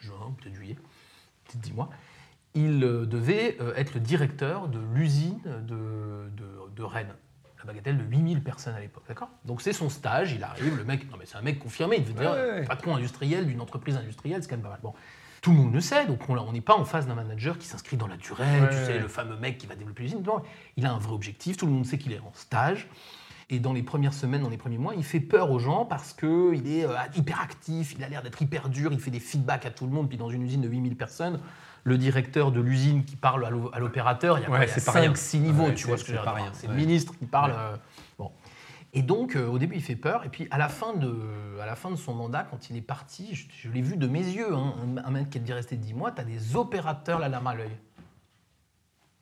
[0.00, 0.76] juin, peut-être juillet,
[1.44, 1.90] peut-être 10 mois,
[2.54, 7.14] il euh, devait euh, être le directeur de l'usine de, de, de Rennes.
[7.58, 9.30] La bagatelle de 8000 personnes à l'époque, d'accord?
[9.46, 12.04] Donc c'est son stage, il arrive, le mec, non mais c'est un mec confirmé, il
[12.04, 12.64] veut dire Ouais, ouais.
[12.64, 14.80] patron industriel d'une entreprise industrielle, c'est quand même pas mal.
[14.82, 14.92] Bon,
[15.40, 17.96] tout le monde le sait, donc on n'est pas en face d'un manager qui s'inscrit
[17.96, 20.22] dans la durée, Ouais, tu sais, le fameux mec qui va développer l'usine.
[20.22, 20.42] Non,
[20.76, 22.86] il a un vrai objectif, tout le monde sait qu'il est en stage.
[23.50, 26.12] Et dans les premières semaines, dans les premiers mois, il fait peur aux gens parce
[26.14, 29.66] qu'il est euh, hyper actif, il a l'air d'être hyper dur, il fait des feedbacks
[29.66, 30.08] à tout le monde.
[30.08, 31.40] Puis dans une usine de 8000 personnes,
[31.84, 34.66] le directeur de l'usine qui parle à l'o- à l'opérateur, il y a, Ouais, a
[34.66, 35.10] c'est pas rien.
[35.12, 36.50] 5-6 niveaux, Ouais, tu c'est- vois ce que je veux dire.
[36.54, 37.52] C'est le ministre qui parle.
[37.54, 37.76] Euh,
[38.18, 38.30] bon.
[38.96, 40.24] Et donc, euh, au début, il fait peur.
[40.24, 41.14] Et puis, à la fin de,
[41.60, 44.06] à la fin de son mandat, quand il est parti, je, je l'ai vu de
[44.06, 44.72] mes yeux, hein,
[45.04, 47.54] un, mec qui est dû rester 10 mois, tu as des opérateurs la larme à
[47.54, 47.76] l'œil.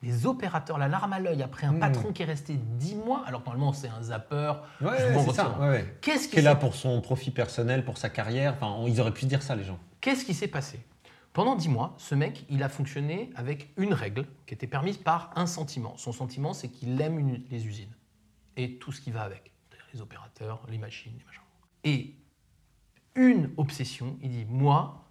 [0.03, 1.79] Des opérateurs la larme à l'œil après un Hmm.
[1.79, 4.51] patron qui est resté 10 mois, alors normalement, c'est un zapper.
[4.81, 4.97] Ouais,
[5.33, 5.57] ça.
[6.01, 8.53] Qu'est-ce qui est là pour son profit personnel, pour sa carrière.
[8.55, 9.79] Enfin, on- ils auraient pu se dire ça, les gens.
[10.01, 10.85] Qu'est-ce qui s'est passé?
[11.31, 15.31] Pendant 10 mois, ce mec, il a fonctionné avec une règle qui était permise par
[15.37, 15.95] un sentiment.
[15.95, 17.95] Son sentiment, c'est qu'il aime une- les usines
[18.57, 19.51] et tout ce qui va avec,
[19.93, 21.41] les opérateurs, les machines, les machins.
[21.85, 22.15] Et
[23.15, 25.05] une obsession, il dit moi,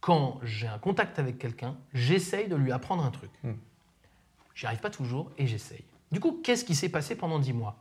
[0.00, 3.30] quand j'ai un contact avec quelqu'un, j'essaye de lui apprendre un truc.
[3.44, 3.52] Hmm.
[4.54, 5.84] J'y arrive pas toujours et j'essaye.
[6.10, 7.76] Du coup, qu'est-ce qui s'est passé pendant 10 mois?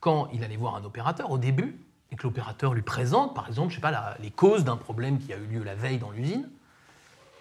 [0.00, 1.78] Quand il allait voir un opérateur au début
[2.10, 5.18] et que l'opérateur lui présente, par exemple, je sais pas, la- les causes d'un problème
[5.18, 6.48] qui a eu lieu la veille dans l'usine,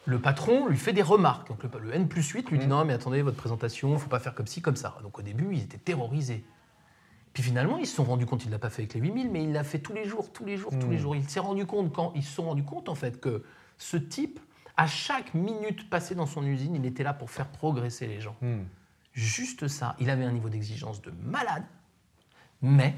[0.05, 1.47] le patron lui fait des remarques.
[1.47, 2.69] Donc le, le N plus 8 lui dit Mm.
[2.69, 4.97] non mais attendez, votre présentation, faut pas faire comme ci, comme ça.
[5.01, 6.43] Donc au début, ils étaient terrorisés.
[7.33, 9.31] Puis finalement, ils se sont rendus compte, il ne l'a pas fait avec les 8000,
[9.31, 10.99] mais il l'a fait tous les jours, tous les jours, tous les Mm.
[10.99, 11.15] jours.
[11.15, 13.43] Il s'est rendu compte, quand ils se sont rendus compte en fait que
[13.77, 14.39] ce type,
[14.77, 18.35] à chaque minute passée dans son usine, il était là pour faire progresser les gens.
[18.41, 18.63] Hmm.
[19.13, 21.63] Juste ça, il avait un niveau d'exigence de malade,
[22.61, 22.95] mais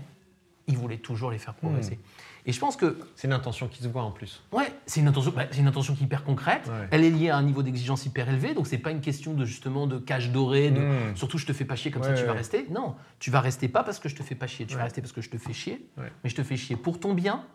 [0.68, 2.00] il voulait toujours les faire progresser.
[2.46, 4.44] Et je pense que C'est une intention qui se voit en plus.
[4.52, 6.68] Ouais, c'est une intention, bah, c'est une intention qui est hyper concrète.
[6.68, 6.88] Ouais.
[6.92, 9.44] Elle est liée à un niveau d'exigence hyper élevé, donc c'est pas une question de
[9.46, 11.16] justement de cage dorée, de Mm.
[11.16, 12.68] surtout je te fais pas chier comme ça Ouais, tu vas rester.
[12.70, 15.02] Non, tu vas rester pas parce que je te fais pas chier, tu vas rester
[15.02, 17.46] parce que je te fais chier, mais je te fais chier pour ton bien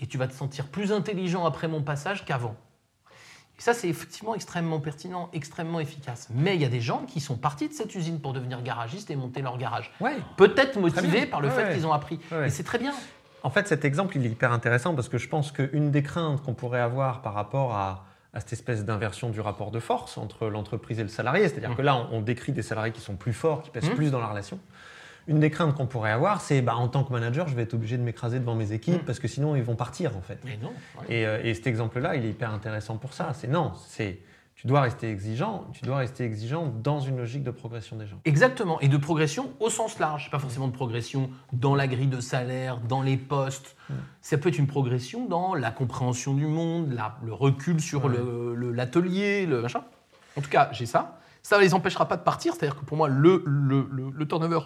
[0.00, 2.56] et tu vas te sentir plus intelligent après mon passage qu'avant.
[3.58, 6.28] Et ça, c'est effectivement extrêmement pertinent, extrêmement efficace.
[6.34, 9.10] Mais il y a des gens qui sont partis de cette usine pour devenir garagistes
[9.10, 9.92] et monter leur garage.
[10.00, 10.16] Ouais.
[10.36, 12.18] Peut-être motivés par le Ouais, fait qu'ils ont appris.
[12.32, 12.48] Ouais.
[12.48, 12.92] Et c'est très bien.
[13.44, 16.42] En fait, cet exemple, il est hyper intéressant parce que je pense qu'une des craintes
[16.42, 20.48] qu'on pourrait avoir par rapport à, à cette espèce d'inversion du rapport de force entre
[20.48, 21.76] l'entreprise et le salarié, c'est-à-dire Mm.
[21.76, 23.94] que là, on, on décrit des salariés qui sont plus forts, qui pèsent Mm.
[23.94, 24.58] plus dans la relation.
[25.26, 27.74] Une des craintes qu'on pourrait avoir, c'est bah, en tant que manager, je vais être
[27.74, 29.06] obligé de m'écraser devant mes équipes Mm.
[29.06, 30.38] parce que sinon, ils vont partir en fait.
[30.44, 30.72] Mais non.
[31.00, 31.06] ouais.
[31.16, 33.32] Et, euh, et cet exemple-là, il est hyper intéressant pour ça.
[33.34, 34.18] C'est non, c'est
[34.56, 38.20] tu dois rester exigeant, tu dois rester exigeant dans une logique de progression des gens.
[38.24, 42.20] Exactement, et de progression au sens large, pas forcément de progression dans la grille de
[42.20, 43.74] salaire, dans les postes.
[43.90, 43.94] Mm.
[44.20, 48.12] Ça peut être une progression dans la compréhension du monde, la- le recul sur Ouais.
[48.16, 49.82] le- le- l'atelier, le, machin.
[50.36, 51.18] En tout cas, j'ai ça.
[51.42, 54.60] Ça ne les empêchera pas de partir, c'est-à-dire que pour moi, le, le- le turnover,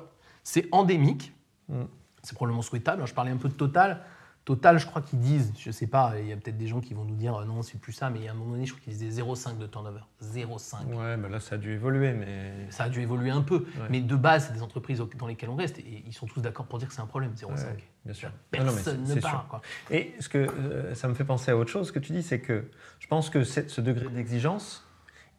[0.49, 1.35] c'est endémique.
[1.69, 1.83] Mm.
[2.23, 3.07] C'est probablement souhaitable.
[3.07, 4.01] Je parlais un peu de Total.
[4.47, 6.95] Total, je crois qu'ils disent, je sais pas, il y a peut-être des gens qui
[6.95, 8.73] vont nous dire non, c'est plus ça, mais il y a un moment donné, je
[8.73, 10.01] crois qu'ils disaient 0,5 de turnover.
[10.23, 10.87] 0,5.
[10.87, 13.89] Ouais, bah là, ça a dû évoluer, mais Ça a dû évoluer un peu, Ouais.
[13.91, 16.65] mais de base, c'est des entreprises dans lesquelles on reste et ils sont tous d'accord
[16.65, 17.67] pour dire que c'est un problème, 0,5.
[17.67, 18.31] Ouais, bien sûr.
[18.57, 19.47] Non, non, mais Personne ne parle.
[19.51, 19.61] Quoi.
[19.91, 22.23] Et ce que euh, ça me fait penser à autre chose, ce que tu dis,
[22.23, 24.88] c'est que je pense que ce degré d'exigence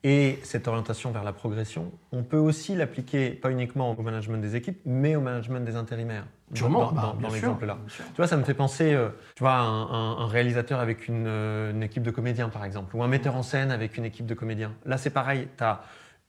[0.04, 4.56] et cette orientation vers la progression, on peut aussi l'appliquer pas uniquement au management des
[4.56, 6.26] équipes, mais au management des intérimaires.
[6.54, 7.78] Sûrement, dans, bah, dans- sûr, l'exemple là.
[7.98, 11.26] Tu vois, ça me fait penser, euh, tu vois, un, un- un réalisateur avec une,
[11.28, 14.26] euh, une équipe de comédiens, par exemple, ou un metteur en scène avec une équipe
[14.26, 14.74] de comédiens.
[14.86, 15.82] Là, c'est pareil, tu as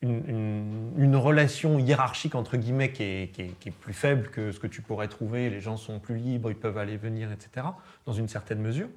[0.03, 4.29] une, une- une relation hiérarchique, entre guillemets, qui est, qui est- qui est plus faible
[4.31, 5.49] que ce que tu pourrais trouver.
[5.49, 7.67] Les gens sont plus libres, ils peuvent aller venir, etc.,
[8.07, 8.89] dans une certaine mesure.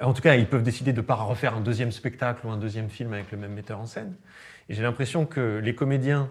[0.00, 2.58] En tout cas, ils peuvent décider de ne pas refaire un deuxième spectacle ou un
[2.58, 4.14] deuxième film avec le même metteur en scène.
[4.68, 6.28] Et j'ai l'impression que les comédiens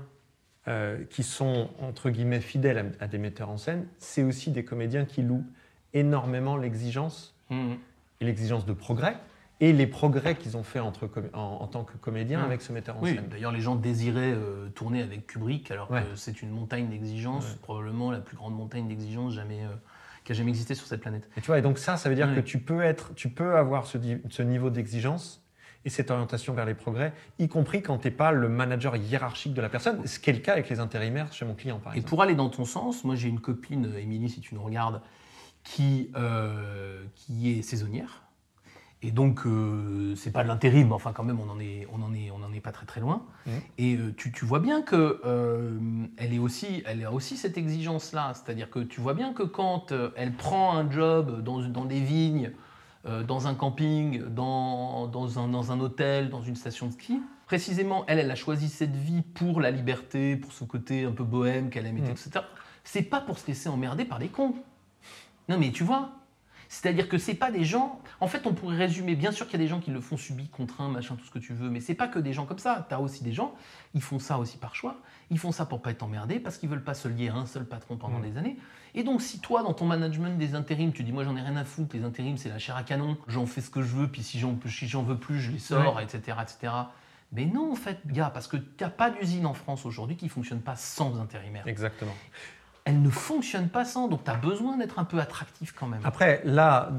[0.68, 4.64] euh, qui sont, entre guillemets, fidèles à, à des metteurs en scène, c'est aussi des
[4.66, 5.46] comédiens qui louent
[5.94, 7.78] énormément l'exigence Mhm.
[8.22, 9.18] et l'exigence de progrès
[9.62, 12.46] et les progrès qu'ils ont fait entre, en, en tant que comédiens Mhm.
[12.46, 13.28] avec ce metteur en Oui, scène.
[13.30, 16.02] d'ailleurs, les gens désiraient euh, tourner avec Kubrick, alors Ouais.
[16.02, 17.58] que c'est une montagne d'exigence, Ouais.
[17.62, 19.64] probablement la plus grande montagne d'exigence jamais.
[19.64, 19.70] euh,
[20.26, 21.30] qui a jamais existé sur cette planète.
[21.38, 22.36] Et tu vois, et donc ça, ça veut dire Ouais.
[22.36, 25.42] que tu peux, être, tu peux avoir ce, niveau d'exigence
[25.86, 29.54] et cette orientation vers les progrès, y compris quand tu n'es pas le manager hiérarchique
[29.54, 31.94] de la personne, ce qui est le cas avec les intérimaires chez mon client, par
[31.94, 32.10] Et exemple.
[32.10, 35.00] pour aller dans ton sens, moi j'ai une copine, Émilie, si tu nous regardes,
[35.64, 38.24] qui, euh, qui est saisonnière.
[39.06, 42.04] Et donc, euh, c'est pas de l'intérim, mais enfin quand même, on en est, on
[42.04, 43.22] en est, on en est pas très très loin.
[43.46, 43.54] Mhm.
[43.78, 45.78] Et euh, tu, tu vois bien que euh,
[46.18, 49.92] elle est aussi, elle a aussi cette exigence-là, c'est-à-dire que tu vois bien que quand
[49.92, 52.52] euh, elle prend un job dans, dans des vignes,
[53.28, 58.04] dans un camping, dans, dans, un, dans un hôtel, dans une station de ski, précisément,
[58.08, 61.70] elle, elle a choisi cette vie pour la liberté, pour ce côté un peu bohème
[61.70, 62.32] qu'elle aime, etc.
[62.84, 64.56] C'est pas pour se laisser emmerder par des cons.
[65.50, 66.14] Non mais tu vois,
[66.70, 68.00] c'est-à-dire que c'est pas des gens.
[68.20, 69.16] En fait, on pourrait résumer.
[69.16, 71.32] Bien sûr qu'il y a des gens qui le font subi, contraint, machin, tout ce
[71.32, 72.86] que tu veux, mais c'est pas que des gens comme ça.
[72.90, 73.54] T'as aussi des gens,
[73.94, 74.98] ils font ça aussi par choix.
[75.32, 77.46] Ils font ça pour pas être emmerdés, parce qu'ils veulent pas se lier à un
[77.46, 78.30] seul patron pendant Mm.
[78.30, 78.58] des années.
[78.94, 81.56] Et donc, si toi, dans ton management des intérims, tu dis moi j'en ai rien
[81.58, 84.08] à foutre, les intérims c'est la chair à canon, j'en fais ce que je veux,
[84.08, 86.74] puis si j'en si veux plus, je les sors, etc., etc.
[87.32, 90.62] Mais non, en fait, gars, parce que t'as pas d'usine en France aujourd'hui qui fonctionne
[90.62, 91.68] pas sans intérimaires.
[91.68, 92.14] Exactement.
[92.86, 96.02] Elle ne fonctionne pas sans, donc tu as besoin d'être un peu attractif quand même.
[96.04, 96.92] Après, là,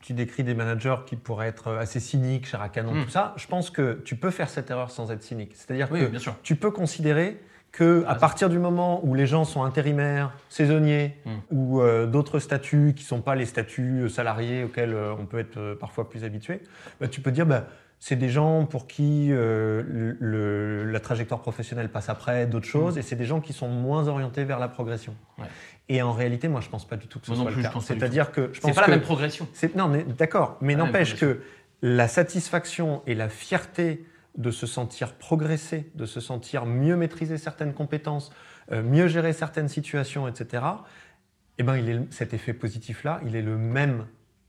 [0.00, 3.04] tu décris des managers qui pourraient être assez cyniques, cher à canon, Mm.
[3.04, 3.34] tout ça.
[3.36, 5.52] Je pense que tu peux faire cette erreur sans être cynique.
[5.54, 6.36] C'est-à-dire Oui, que bien sûr.
[6.42, 7.40] tu peux considérer
[7.72, 11.30] que à partir du moment où les gens sont intérimaires, saisonniers Mm.
[11.50, 15.40] ou euh, d'autres statuts qui ne sont pas les statuts salariés auxquels euh, on peut
[15.40, 16.60] être euh, parfois plus habitué,
[17.00, 17.64] bah, tu peux dire bah,
[18.06, 19.82] c'est des gens pour qui euh,
[20.20, 24.08] le- la trajectoire professionnelle passe après d'autres choses et c'est des gens qui sont moins
[24.08, 25.14] orientés vers la progression.
[25.38, 25.40] Mm.
[25.42, 25.48] Ouais.
[25.88, 27.68] Et en réalité, moi, je pense pas du tout que ce Moi soit plus, le
[27.68, 27.72] cas.
[27.72, 29.48] pas C'est-à-dire que je C'est pense pas la que même progression.
[29.54, 31.40] c'est- non, mais d'accord, mais Pas la n'empêche que
[31.80, 34.04] la satisfaction et la fierté
[34.36, 38.32] de se sentir progresser, de se sentir mieux maîtriser certaines compétences,
[38.70, 40.62] euh, mieux gérer certaines situations, etc.
[41.56, 44.04] Eh ben, il est, cet effet positif-là, il est le même,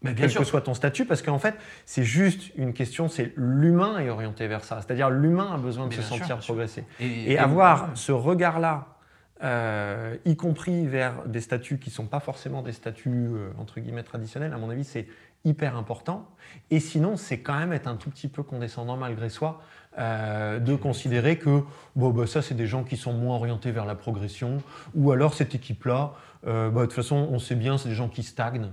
[0.06, 0.42] Mais bien quel sûr.
[0.42, 4.48] que soit ton statut, parce qu'en fait, c'est juste une question, c'est l'humain est orienté
[4.48, 4.82] vers ça.
[4.82, 6.54] C'est-à-dire l'humain a besoin de se bien sentir sûr.
[6.54, 6.84] progresser.
[7.00, 8.96] Et, Et avoir ce regard-là,
[9.44, 13.82] euh, y compris vers des statuts qui ne sont pas forcément des statuts euh, entre
[13.82, 15.08] guillemets traditionnels, à mon avis, c'est
[15.44, 16.30] hyper important.
[16.72, 19.62] Et sinon, c'est quand même être un tout petit peu condescendant malgré soi,
[20.00, 21.64] euh, de considérer que
[21.98, 24.64] bon, bah, ça, c'est des gens qui sont moins orientés vers la progression,
[24.96, 26.14] ou alors cette équipe-là,
[26.44, 28.70] bah, de toute façon, on sait bien, c'est des gens qui stagnent.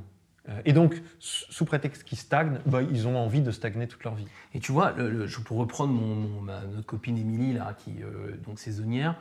[0.48, 4.14] Euh, Et donc, sous prétexte qu'ils stagnent, bah, ils ont envie de stagner toute leur
[4.14, 4.26] vie.
[4.54, 8.36] Et tu vois, le- le- pour reprendre mon, ma- notre copine Émilie, là, qui euh,
[8.44, 9.16] donc saisonnière,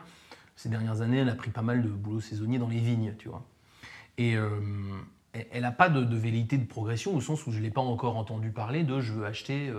[0.56, 3.28] ces dernières années, elle a pris pas mal de boulot saisonnier dans les vignes, tu
[3.28, 3.44] vois.
[4.18, 4.50] Et euh,
[5.32, 7.80] elle n'a pas de, de velléité de progression au sens où je ne l'ai pas
[7.80, 9.72] encore entendu parler de je veux acheter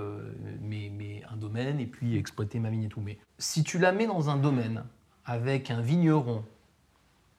[0.62, 3.02] mes- un domaine et puis exploiter ma vigne et tout.
[3.02, 4.84] Mais si tu la mets dans un domaine
[5.26, 6.44] avec un vigneron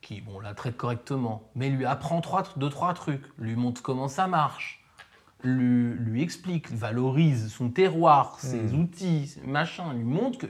[0.05, 4.07] qui bon, la traite correctement, mais lui apprend trois, deux, trois trucs, lui montre comment
[4.09, 4.85] ça marche,
[5.43, 8.81] lui, lui explique, valorise son terroir, ses Hmm.
[8.81, 10.47] outils, ses machins, lui montre que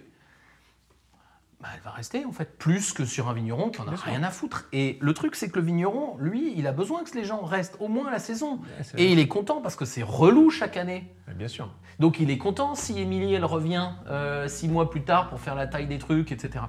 [1.61, 3.97] bah, elle va rester en fait plus que sur un vigneron qui en a Bien
[3.97, 4.07] sûr.
[4.07, 4.67] rien à foutre.
[4.73, 7.77] Et le truc c'est que le vigneron, lui, il a besoin que les gens restent
[7.81, 8.61] au moins à la saison.
[8.99, 11.11] Et il est content parce que c'est relou chaque année.
[11.35, 11.71] Bien sûr.
[12.01, 15.55] Donc il est content si Émilie elle revient euh, six mois plus tard pour faire
[15.55, 16.65] la taille des trucs, etc.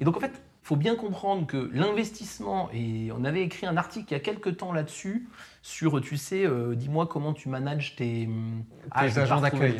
[0.00, 4.06] Et donc en fait, faut bien comprendre que l'investissement, et on avait écrit un article
[4.10, 5.28] il y a quelques temps là-dessus,
[5.62, 8.62] sur, tu sais, euh, dis-moi comment tu manages tes, hum,
[8.94, 9.72] pas agents d'accueil.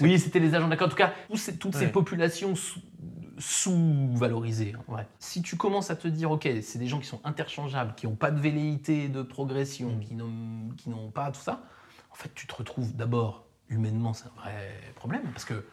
[0.00, 0.86] Oui, c'était les agents d'accueil.
[0.88, 1.12] En tout cas,
[1.60, 2.80] toutes ces populations sous-
[3.38, 4.74] sous-valorisées.
[4.76, 5.06] hein, ouais.
[5.20, 8.16] Si tu commences à te dire, ok, c'est des gens qui sont interchangeables, qui n'ont
[8.16, 10.00] pas de velléité de progression, Mm.
[10.00, 11.62] qui n'ont qui n'ont pas tout ça,
[12.10, 15.64] en fait, tu te retrouves d'abord, humainement, c'est un vrai problème, parce que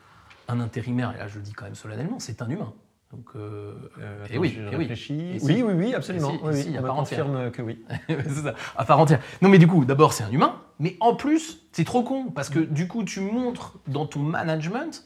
[0.47, 2.71] un intérimaire, et là je le dis quand même solennellement, c'est un humain.
[3.12, 4.76] Donc, euh, Euh, Et attends, oui, je et oui.
[4.76, 5.19] réfléchis.
[5.19, 6.32] Et oui, oui, oui, absolument.
[6.32, 7.84] Et si, Oui, si, on confirme que oui.
[8.08, 9.19] c'est ça, à part entière.
[9.41, 12.50] Non, mais du coup, d'abord, c'est un humain, mais en plus, c'est trop con, parce
[12.50, 15.06] que du coup, tu montres dans ton management,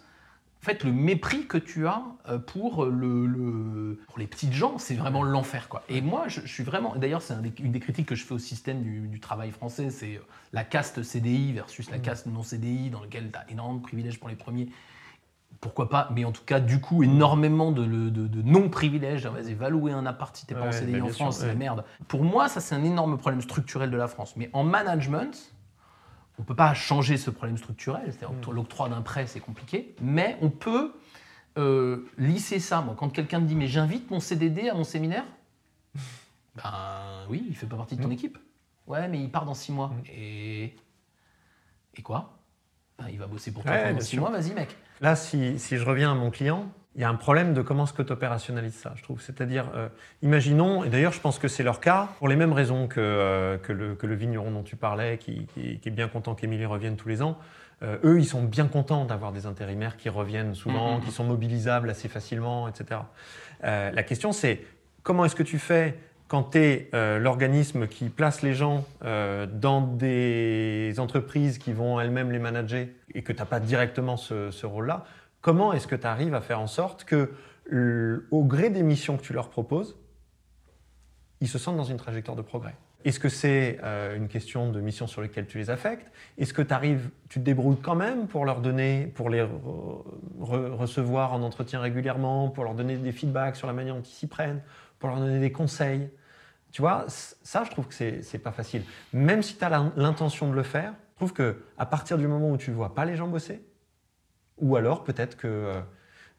[0.61, 4.77] en fait, le mépris que tu as euh, pour, le, le- pour les petites gens,
[4.77, 5.83] c'est vraiment l'enfer, quoi.
[5.89, 6.95] Et moi, je, je suis vraiment.
[6.97, 10.15] D'ailleurs, c'est une des critiques que je fais au système du, du travail français, c'est
[10.17, 10.21] euh,
[10.53, 14.19] la caste CDI versus la caste non CDI, dans lequel tu as énormément de privilèges
[14.19, 14.67] pour les premiers.
[15.63, 19.25] Pourquoi pas Mais en tout cas, du coup, énormément de, de- de non-privilèges.
[19.25, 21.47] Ah, Vas-y, va louer un appart si t'es pas en CDI bah, en France, c'est
[21.47, 21.85] la merde.
[22.09, 24.35] Pour moi, ça, c'est un énorme problème structurel de la France.
[24.35, 25.53] Mais en management,
[26.37, 28.03] on ne peut pas changer ce problème structurel.
[28.11, 28.51] C'est-à-dire Mm.
[28.53, 29.95] l'octroi d'un prêt, c'est compliqué.
[30.01, 30.93] Mais on peut
[31.57, 32.81] euh, lisser ça.
[32.81, 35.23] Moi, quand quelqu'un me dit Mais j'invite mon CDD à mon séminaire
[36.55, 36.63] Ben
[37.29, 38.13] oui, il fait pas partie de ton Mm.
[38.13, 38.37] équipe.
[38.85, 39.87] Ouais, mais il part dans six mois.
[39.87, 40.01] Mm.
[40.13, 40.75] Et.
[41.95, 42.33] Et quoi?
[42.99, 44.75] Ben, Il va bosser pour toi Ouais, pendant six mois, vas-y, mec.
[45.01, 47.85] Là, si, si je reviens à mon client, il y a un problème de comment
[47.85, 49.19] est-ce que tu opérationnalises ça, je trouve.
[49.21, 49.89] C'est-à-dire, euh,
[50.21, 53.57] imaginons, et d'ailleurs je pense que c'est leur cas, pour les mêmes raisons que, euh,
[53.57, 56.65] que, le, que, le, vigneron dont tu parlais, qui, qui, qui est bien content qu'Emilie
[56.65, 57.39] revienne tous les ans,
[57.81, 61.05] euh, eux, ils sont bien contents d'avoir des intérimaires qui reviennent souvent, Mhm.
[61.05, 63.01] qui sont mobilisables assez facilement, etc.
[63.61, 64.61] La question, c'est
[65.03, 69.81] comment est-ce que tu fais quand tu es l'organisme qui place les gens euh, dans
[69.81, 75.05] des entreprises qui vont elles-mêmes les manager et que tu n'as pas directement ce, rôle-là
[75.41, 77.31] Comment est-ce que tu arrives à faire en sorte que,
[77.65, 79.97] le- au gré des missions que tu leur proposes,
[81.41, 82.75] ils se sentent dans une trajectoire de progrès?
[83.05, 86.09] Est-ce que c'est euh, une question de missions sur lesquelles tu les affectes?
[86.37, 90.05] Est-ce que arrives, tu te débrouilles quand même pour leur donner, pour les re-
[90.39, 94.05] re- recevoir en entretien régulièrement, pour leur donner des feedbacks sur la manière dont ils
[94.05, 94.61] s'y prennent,
[95.03, 96.09] pour leur donner des conseils
[96.71, 98.83] Tu vois, ça, je trouve que c'est pas facile.
[99.11, 102.49] Même si tu as l'intention de le faire, je trouve que à partir du moment
[102.49, 103.61] où tu ne vois pas les gens bosser,
[104.59, 105.81] ou alors peut-être que euh,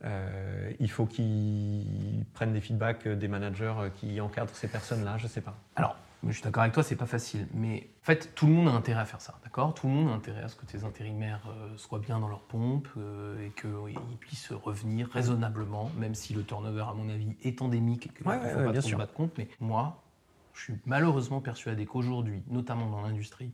[0.07, 5.27] euh, il faut qu'ils prennent des feedbacks des managers euh, qui encadrent ces personnes-là, je
[5.27, 5.59] sais pas.
[5.77, 7.47] Alors, je suis d'accord avec toi, c'est pas facile.
[7.55, 9.75] Mais en fait, tout le monde a intérêt à faire ça, d'accord?
[9.75, 12.41] Tout le monde a intérêt à ce que tes intérimaires euh, soient bien dans leur
[12.43, 17.61] pompe euh, et qu'ils puissent revenir raisonnablement, même si le turnover, à mon avis, est
[17.63, 18.99] endémique et qu'il ne Ouais, ouais, pas bien sûr.
[18.99, 19.35] battre contre.
[19.39, 20.03] Mais moi,
[20.55, 23.53] je suis malheureusement persuadé qu'aujourd'hui, notamment dans l'industrie,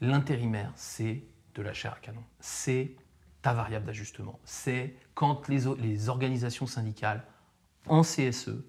[0.00, 2.22] l'intérimaire, c'est de la chair à canon.
[2.40, 2.96] C'est
[3.42, 4.38] ta variable d'ajustement.
[4.44, 7.24] C'est quand les organisations syndicales
[7.88, 8.64] en CSE,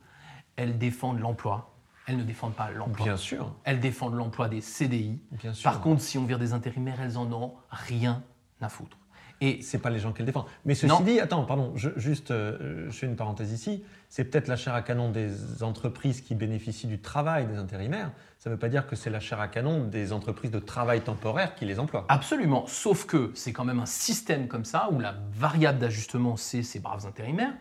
[0.56, 1.72] elles défendent l'emploi,
[2.08, 3.06] elles ne défendent pas l'emploi.
[3.06, 5.20] Bien sûr, Elles défendent l'emploi des CDI.
[5.32, 5.63] bien sûr.
[5.70, 8.24] Par contre, si on vire des intérimaires, elles en ont rien
[8.62, 8.98] à foutre.
[9.42, 10.46] Et c'est pas les gens qui le défendent.
[10.63, 11.02] Mais ceci Non.
[11.02, 13.84] dit, attends, pardon, je, juste, euh, je fais une parenthèse ici.
[14.08, 18.12] C'est peut-être la chair à canon des entreprises qui bénéficient du travail des intérimaires.
[18.38, 21.02] Ça ne veut pas dire que c'est la chair à canon des entreprises de travail
[21.02, 22.06] temporaire qui les emploient.
[22.08, 26.63] absolument, sauf que c'est quand même un système comme ça où la variable d'ajustement, c'est
[26.63, 27.54] ces braves intérimaires.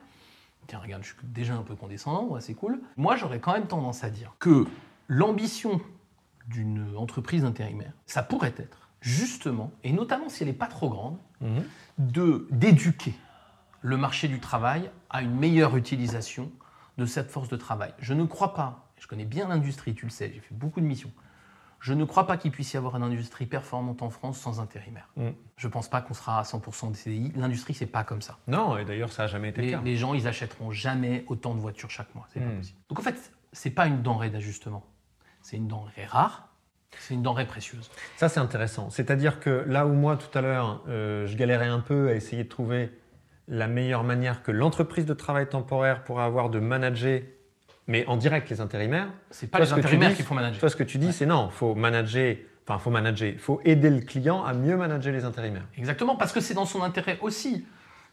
[0.67, 2.81] Tiens, regarde, je suis déjà un peu condescendant, ouais, c'est cool.
[2.97, 4.67] Moi, j'aurais quand même tendance à dire que
[5.09, 5.81] l'ambition
[6.49, 11.19] d'une entreprise intérimaire, ça pourrait être justement, et notamment si elle n'est pas trop grande,
[11.41, 11.65] Mhm.
[11.99, 13.15] de d'éduquer
[13.81, 16.53] le marché du travail à une meilleure utilisation
[16.99, 17.93] de cette force de travail.
[17.99, 20.87] Je ne crois pas, je connais bien l'industrie, tu le sais, j'ai fait beaucoup de
[20.87, 21.11] missions.
[21.83, 25.09] Je ne crois pas qu'il puisse y avoir une industrie performante en France sans intérimaire.
[25.17, 25.31] Mm.
[25.57, 27.33] Je ne pense pas qu'on sera à 100% des CDI.
[27.35, 28.39] L'industrie, c'est pas comme ça.
[28.47, 29.81] Non, et d'ailleurs, ça n'a jamais été le Les, cas.
[29.85, 32.27] les gens, ils achèteront jamais autant de voitures chaque mois.
[32.33, 32.57] C'est pas Mm.
[32.59, 32.79] possible.
[32.89, 34.85] Donc en fait, c'est pas une denrée d'ajustement.
[35.43, 36.49] C'est une denrée rare.
[37.01, 37.91] C'est une denrée précieuse.
[38.17, 38.89] Ça, c'est intéressant.
[38.91, 42.45] C'est-à-dire que là où moi, tout à l'heure, euh, je galérais un peu à essayer
[42.45, 42.97] de trouver
[43.49, 47.23] la meilleure manière que l'entreprise de travail temporaire pourrait avoir de manager,
[47.87, 50.61] mais en direct, les intérimaires, C'est pas Toi, les intérimaires qu'il faut manager.
[50.61, 54.01] toi, ce que tu dis, c'est non, faut manager, enfin, faut manager, faut aider le
[54.01, 55.67] client à mieux manager les intérimaires.
[55.77, 57.65] Exactement, parce que c'est dans son intérêt aussi.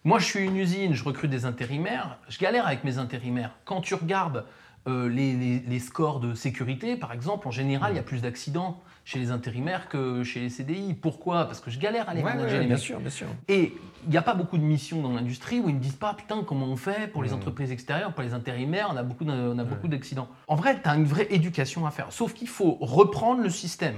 [0.04, 3.52] Moi, je suis une usine, je recrute des intérimaires, je galère avec mes intérimaires.
[3.66, 4.46] Quand tu regardes
[4.90, 8.22] euh, les, les- les scores de sécurité, par exemple, en général, il y a plus
[8.22, 10.94] d'accidents chez les intérimaires que chez les CDI.
[10.94, 11.46] Pourquoi?
[11.46, 12.84] Parce que je galère à les Ouais, manager, ouais, les bien mecs.
[12.84, 13.28] sûr, bien sûr.
[13.48, 13.74] Et
[14.04, 16.44] il n'y a pas beaucoup de missions dans l'industrie où ils ne disent pas putain
[16.46, 17.34] comment on fait pour les Mm.
[17.36, 20.28] entreprises extérieures, pour les intérimaires, on a beaucoup, on a beaucoup d'accidents.
[20.48, 22.08] En vrai, tu as une vraie éducation à faire.
[22.12, 23.96] Sauf qu'il faut reprendre le système.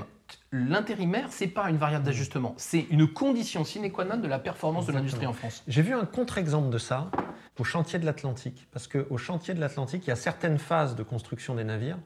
[0.51, 4.85] L'intérimaire, c'est pas une variable d'ajustement, c'est une condition sine qua non de la performance
[4.85, 5.63] de l'industrie en France.
[5.67, 7.09] J'ai vu un contre-exemple de ça
[7.61, 8.67] au chantier de l'Atlantique.
[8.71, 11.99] Parce qu'au chantier de l'Atlantique, il y a certaines phases de construction des navires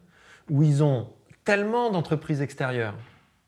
[0.50, 1.14] où ils ont
[1.46, 2.96] tellement d'entreprises extérieures.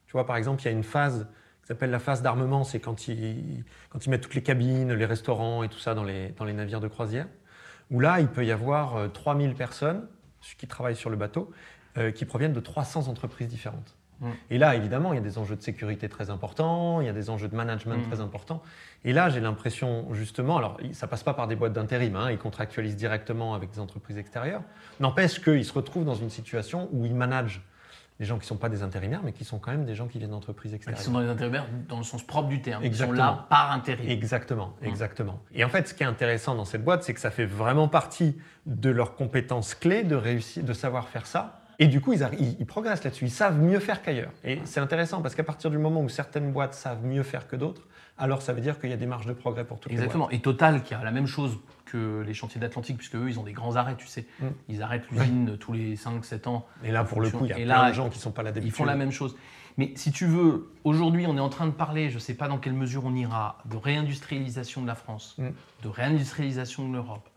[0.06, 1.28] Tu vois, par exemple, il y a une phase
[1.62, 5.06] qui s'appelle la phase d'armement, c'est quand ils, quand ils mettent toutes les cabines, les
[5.06, 7.28] restaurants et tout ça dans les, dans les navires de croisière,
[7.92, 10.08] où là, il peut y avoir euh, 3000 personnes
[10.58, 11.52] qui travaillent sur le bateau,
[11.98, 13.96] euh, qui proviennent de 300 entreprises différentes.
[14.20, 14.30] Mm.
[14.50, 17.14] Et là, évidemment, il y a des enjeux de sécurité très importants, il y a
[17.14, 18.10] des enjeux de management Mm.
[18.10, 18.62] très importants.
[19.06, 22.38] Et là, j'ai l'impression, justement, alors ça passe pas par des boîtes d'intérim, hein, ils
[22.38, 24.62] contractualisent directement avec des entreprises extérieures.
[25.00, 27.62] N'empêche qu'ils se retrouvent dans une situation où ils managent
[28.20, 30.08] des gens qui ne sont pas des intérimaires, mais qui sont quand même des gens
[30.08, 31.04] qui viennent d'entreprises Qui extérieures.
[31.04, 32.84] sont dans les intérimaires dans le sens propre du terme.
[32.84, 34.10] Ils sont là par intérim.
[34.10, 34.86] Exactement, Mm.
[34.86, 35.40] exactement.
[35.54, 37.88] Et en fait, ce qui est intéressant dans cette boîte, c'est que ça fait vraiment
[37.88, 41.60] partie de leurs compétences clés de réussir, de savoir faire ça.
[41.80, 43.26] Et du coup, ils, ils- ils progressent là-dessus.
[43.26, 44.32] Ils savent mieux faire qu'ailleurs.
[44.44, 47.56] Et c'est intéressant parce qu'à partir du moment où certaines boîtes savent mieux faire que
[47.56, 47.84] d'autres,
[48.18, 50.30] alors ça veut dire qu'il y a des marges de progrès pour toutes Exactement.
[50.32, 53.44] Et Total, qui a la même chose que les chantiers d'Atlantique, puisque eux, ils ont
[53.44, 54.26] des grands arrêts, tu sais.
[54.40, 54.46] Mm.
[54.70, 56.66] Ils arrêtent l'usine tous les 5-7 ans.
[56.82, 56.90] les boîtes.
[56.90, 58.22] Et là, pour le coup, il y a Et plein là, de gens qui ne
[58.24, 58.76] sont pas là Ils d'habitude.
[58.76, 59.36] font la même chose.
[59.78, 62.48] Mais si tu veux, aujourd'hui, on est en train de parler, je ne sais pas
[62.48, 65.50] dans quelle mesure on ira, de réindustrialisation de la France, Mm.
[65.84, 67.30] de réindustrialisation de l'Europe.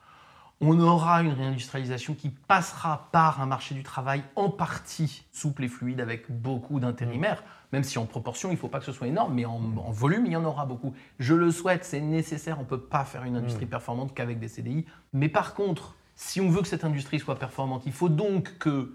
[0.62, 5.68] On aura une réindustrialisation qui passera par un marché du travail en partie souple et
[5.68, 7.42] fluide avec beaucoup d'intérimaires,
[7.72, 9.90] même si en proportion, il ne faut pas que ce soit énorme, mais en, en
[9.90, 10.92] volume, il y en aura beaucoup.
[11.18, 14.48] Je le souhaite, c'est nécessaire, on ne peut pas faire une industrie performante qu'avec des
[14.48, 14.84] CDI.
[15.14, 18.92] Mais par contre, si on veut que cette industrie soit performante, il faut donc que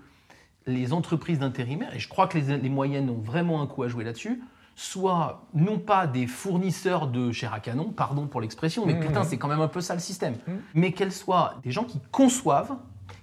[0.68, 3.88] les entreprises d'intérimaires, et je crois que les, les moyennes ont vraiment un coup à
[3.88, 4.44] jouer là-dessus,
[4.76, 9.22] soient non pas des fournisseurs de chair à canon, pardon pour l'expression, mais Mmh, putain,
[9.22, 9.26] mmh.
[9.26, 10.52] c'est quand même un peu ça le système, Mmh.
[10.74, 12.76] mais qu'elles soient des gens qui conçoivent,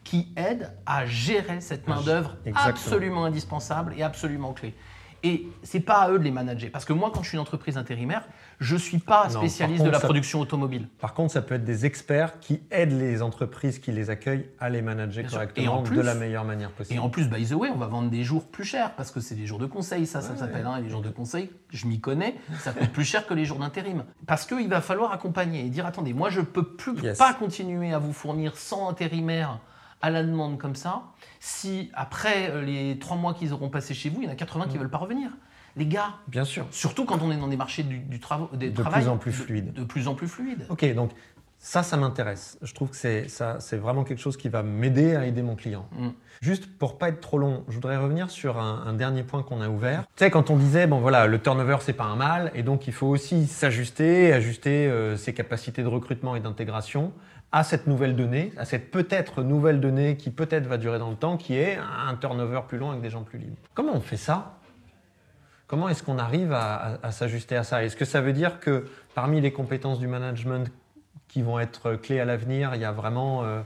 [0.05, 4.75] qui aident à gérer cette main-d'œuvre absolument indispensable et absolument clé.
[5.25, 6.71] Et c'est pas à eux de les manager.
[6.73, 8.27] Parce que moi, quand je suis une entreprise intérimaire,
[8.59, 10.89] je suis pas Non, spécialiste de la ça- production automobile.
[11.01, 14.69] Par contre, ça peut être des experts qui aident les entreprises qui les accueillent à
[14.69, 17.01] les manager Bien correctement Et en plus- de la meilleure manière Et possible.
[17.01, 19.37] en plus, by the way, on va vendre des jours plus chers parce que c'est
[19.37, 20.67] des jours de conseil, ça, ça s'appelle.
[20.67, 23.45] hein, et les jours de conseil, je m'y connais, ça coûte plus cher que les
[23.45, 24.05] jours d'intérim.
[24.27, 27.19] Parce qu'il va falloir accompagner et dire attendez, moi je peux plus Yes.
[27.19, 29.61] pas continuer à vous fournir 100 intérimaires
[30.03, 31.03] à la demande comme ça
[31.41, 34.37] si après euh, les trois mois qu'ils auront passé chez vous, il y en a
[34.37, 34.69] 80 Mm.
[34.69, 35.31] qui veulent pas revenir.
[35.77, 36.67] Les gars, Bien sûr.
[36.71, 38.21] surtout quand on est dans des marchés du, du
[38.53, 39.73] des De travail plus en plus de- fluides.
[39.73, 40.67] De, plus en plus fluides.
[40.69, 41.13] Ok, donc
[41.59, 42.59] ça, ça m'intéresse.
[42.61, 45.55] Je trouve que c'est ça, c'est vraiment quelque chose qui va m'aider à aider mon
[45.57, 45.87] client.
[45.97, 46.09] Mm.
[46.43, 49.61] Juste pour pas être trop long, je voudrais revenir sur un, un dernier point qu'on
[49.63, 50.03] a ouvert.
[50.17, 52.87] Tu sais, quand on disait bon voilà, le turnover c'est pas un mal, et donc
[52.87, 57.13] il faut aussi s'ajuster, ajuster euh, ses capacités de recrutement et d'intégration
[57.53, 61.17] à cette nouvelle donnée, à cette peut-être nouvelle donnée qui peut-être va durer dans le
[61.17, 63.57] temps, qui est un turnover plus long avec des gens plus libres.
[63.75, 64.59] Comment on fait ça?
[65.67, 67.85] Comment est-ce qu'on arrive à, s'ajuster à ça?
[67.85, 70.71] Est-ce que ça veut dire que parmi les compétences du management
[71.29, 73.63] qui vont être clés à l'avenir, il y a vraiment euh,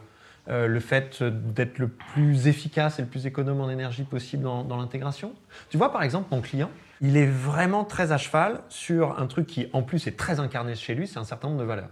[0.48, 4.76] euh, le fait d'être le plus efficace et le plus économe en énergie possible dans
[4.76, 5.32] l'intégration?
[5.68, 6.70] Tu vois, par exemple, mon client,
[7.00, 10.74] il est vraiment très à cheval sur un truc qui, en plus, est très incarné
[10.74, 11.90] chez lui, c'est un certain nombre de valeurs.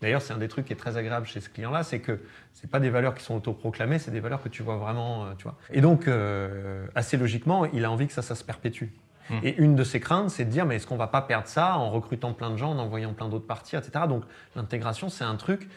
[0.00, 2.20] D'ailleurs, c'est un des trucs qui est très agréable chez ce client-là, c'est que
[2.54, 5.32] c'est pas des valeurs qui sont autoproclamées, c'est des valeurs que tu vois vraiment, euh,
[5.36, 5.56] tu vois.
[5.72, 8.86] Et donc, euh, assez logiquement, il a envie que ça, ça se perpétue.
[9.28, 9.38] Mm.
[9.42, 11.76] Et une de ses craintes, c'est de dire, mais est-ce qu'on va pas perdre ça
[11.76, 14.06] en recrutant plein de gens, en envoyant plein d'autres partir, etc.
[14.08, 14.24] Donc,
[14.56, 15.68] l'intégration, c'est un truc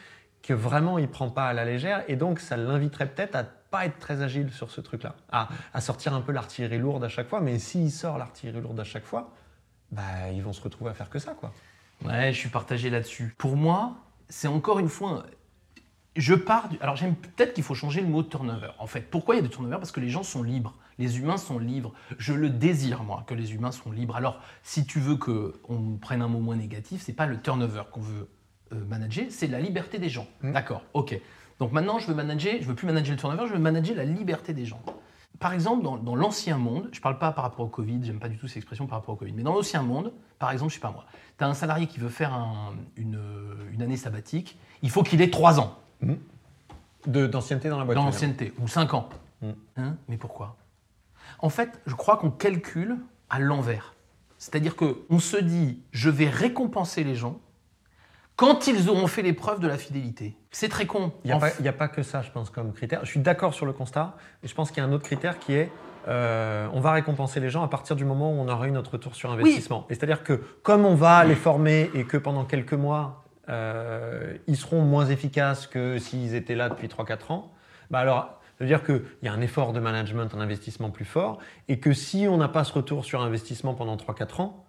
[0.42, 3.86] que vraiment il prend pas à la légère, et donc ça l'inviterait peut-être à pas
[3.86, 7.28] être très agile sur ce truc-là, à, à sortir un peu l'artillerie lourde à chaque
[7.28, 7.40] fois.
[7.40, 9.32] Mais s'il sort l'artillerie lourde à chaque fois,
[9.90, 10.02] bah,
[10.32, 11.52] ils vont se retrouver à faire que ça, quoi.
[12.04, 13.34] Ouais, je suis partagé là-dessus.
[13.38, 13.94] Pour moi,
[14.28, 15.24] c'est encore une fois.
[16.16, 16.78] Je pars du.
[16.80, 18.70] Alors, j'aime peut-être qu'il faut changer le mot turnover.
[18.78, 20.74] En fait, pourquoi il y a des turnover Parce que les gens sont libres.
[20.98, 21.92] Les humains sont libres.
[22.18, 24.14] Je le désire, moi, que les humains sont libres.
[24.14, 28.00] Alors, si tu veux qu'on prenne un mot moins négatif, c'est pas le turnover qu'on
[28.00, 28.28] veut
[28.72, 30.26] euh, manager, c'est la liberté des gens.
[30.42, 30.52] Mm.
[30.52, 31.20] D'accord, ok.
[31.58, 34.04] Donc maintenant, je veux manager, je veux plus manager le turnover, je veux manager la
[34.04, 34.80] liberté des gens.
[35.44, 38.30] Par exemple, dans, dans l'ancien monde, je parle pas par rapport au Covid, j'aime pas
[38.30, 40.76] du tout cette expression par rapport au Covid, mais dans l'ancien monde, par exemple, je
[40.76, 41.04] sais pas moi,
[41.36, 43.20] tu as un salarié qui veut faire un- une,
[43.70, 45.76] une année sabbatique, il faut qu'il ait 3 ans
[47.06, 47.94] De- D'ancienneté dans la boîte.
[47.98, 49.10] l'ancienneté, ou 5 ans.
[49.42, 49.50] Mm.
[49.76, 50.56] Hein mais pourquoi?
[51.40, 52.96] En fait, je crois qu'on calcule
[53.28, 53.92] à l'envers.
[54.38, 57.38] C'est-à-dire qu'on se dit, je vais récompenser les gens
[58.36, 60.36] quand ils auront fait l'épreuve de la fidélité.
[60.50, 61.12] C'est très con.
[61.24, 63.00] Il n'y a, f- a pas que ça, je pense, comme critère.
[63.04, 65.38] Je suis d'accord sur le constat, et je pense qu'il y a un autre critère
[65.38, 65.70] qui est
[66.06, 68.92] euh, on va récompenser les gens à partir du moment où on aura eu notre
[68.92, 69.86] retour sur investissement.
[69.88, 74.56] Et C'est-à-dire que comme on va les former et que pendant quelques mois, euh, ils
[74.56, 77.52] seront moins efficaces que s'ils étaient là depuis 3-4 ans,
[77.90, 78.24] bah alors,
[78.58, 81.78] ça veut dire qu'il y a un effort de management, un investissement plus fort, et
[81.80, 84.63] que si on n'a pas ce retour sur investissement pendant 3-4 ans,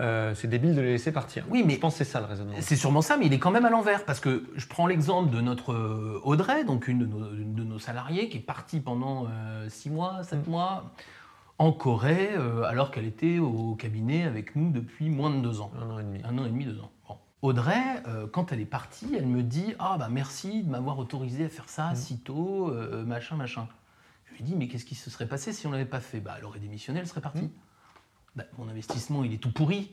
[0.00, 1.44] euh, c'est débile de les laisser partir.
[1.50, 2.54] Oui, mais- je pense que c'est ça le raisonnement.
[2.60, 4.04] C'est sûrement ça, mais il est quand même à l'envers.
[4.04, 7.64] Parce que je prends l'exemple de notre euh, Audrey, donc une de nos, une de
[7.64, 9.26] nos salariés, qui est partie pendant
[9.68, 10.50] 6 mois, 7 Mm.
[10.50, 10.92] mois
[11.58, 15.72] en Corée, euh, alors qu'elle était au cabinet avec nous depuis moins de 2 ans.
[15.82, 16.20] Un an et demi.
[16.24, 16.90] Un an et demi, deux ans.
[17.08, 17.16] Bon.
[17.42, 17.74] Audrey,
[18.06, 21.48] euh, quand elle est partie, elle me dit Ah, bah merci de m'avoir autorisé à
[21.48, 21.96] faire ça Mm.
[21.96, 23.66] si tôt, euh, machin, machin.
[24.26, 26.20] Je lui dit Mais qu'est-ce qui se serait passé si on l'avait pas fait?
[26.20, 27.42] Bah, elle aurait démissionné, elle serait partie.
[27.42, 27.50] Mm.
[28.38, 29.90] Bah, mon investissement, il est tout pourri,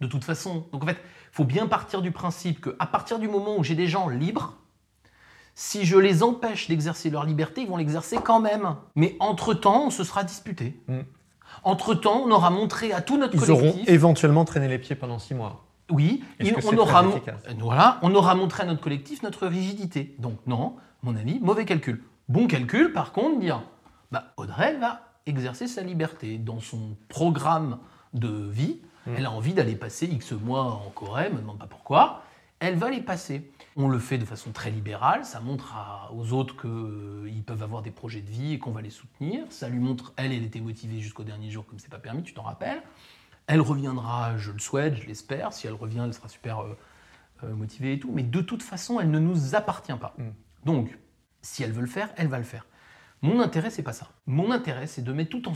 [0.00, 0.68] de toute façon.
[0.72, 3.74] Donc en fait, il faut bien partir du principe qu'à partir du moment où j'ai
[3.74, 4.54] des gens libres,
[5.56, 8.76] si je les empêche d'exercer leur liberté, ils vont l'exercer quand même.
[8.94, 10.80] Mais entre-temps, on se sera disputé.
[10.86, 11.00] Mm.
[11.64, 13.88] Entre-temps, on aura montré à tout notre Ils auront collectif.
[13.88, 15.64] éventuellement traîné les pieds pendant 6 mois.
[15.90, 17.10] Oui, il- on, aura, euh,
[17.58, 20.14] voilà, on aura montré à notre collectif notre rigidité.
[20.20, 22.04] Donc non, mon avis, mauvais calcul.
[22.28, 23.62] Bon calcul, par contre, dire,
[24.12, 27.78] bah, Audrey va exercer sa liberté dans son programme
[28.14, 28.80] de vie.
[29.06, 29.14] Mm.
[29.16, 32.22] Elle a envie d'aller passer X mois en Corée, me demande pas pourquoi.
[32.60, 33.50] Elle va les passer.
[33.76, 37.82] On le fait de façon très libérale, ça montre à- aux autres qu'ils peuvent avoir
[37.82, 39.44] des projets de vie et qu'on va les soutenir.
[39.50, 42.34] Ça lui montre, elle, elle était motivée jusqu'au dernier jour, comme c'est pas permis, tu
[42.34, 42.82] t'en rappelles.
[43.46, 45.52] Elle reviendra, je le souhaite, je l'espère.
[45.52, 46.76] Si elle revient, elle sera super euh,
[47.44, 48.10] euh, motivée et tout.
[48.12, 50.14] Mais de toute façon, elle ne nous appartient pas.
[50.18, 50.24] Mm.
[50.64, 50.98] Donc,
[51.40, 52.66] si elle veut le faire, elle va le faire.
[53.22, 54.08] Mon intérêt, c'est pas ça.
[54.26, 55.54] Mon intérêt, c'est de mettre tout en,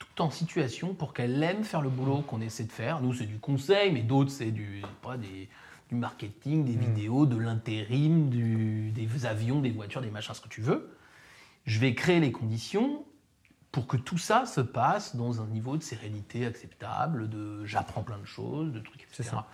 [0.00, 3.00] tout en situation pour qu'elle aime faire le boulot qu'on essaie de faire.
[3.00, 5.48] Nous, c'est du conseil, mais d'autres, c'est du, pas, des,
[5.88, 10.62] du marketing, des vidéos, de l'intérim, des avions, des voitures, des machins, ce que tu
[10.62, 10.96] veux.
[11.66, 13.04] Je vais créer les conditions
[13.72, 18.18] pour que tout ça se passe dans un niveau de sérénité acceptable, de j'apprends plein
[18.18, 19.22] de choses, de trucs, etc.
[19.22, 19.46] Ça.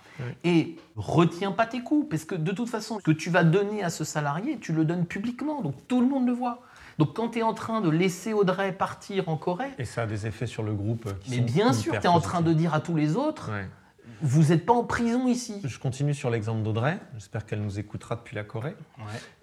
[0.43, 3.83] Et retiens pas tes coups, parce que de toute façon, ce que tu vas donner
[3.83, 6.63] à ce salarié, tu le donnes publiquement, donc tout le monde le voit.
[6.97, 10.05] Donc quand tu es en train de laisser Audrey partir en Corée, Et ça a
[10.07, 12.41] des effets sur le groupe euh, qui mais sont bien sûr, tu es en train
[12.41, 13.67] de dire à tous les autres, Ouais.
[14.21, 15.61] Vous n'êtes pas en prison ici.
[15.63, 16.97] Je continue sur l'exemple d'Audrey.
[17.15, 18.75] J'espère qu'elle nous écoutera depuis la Corée.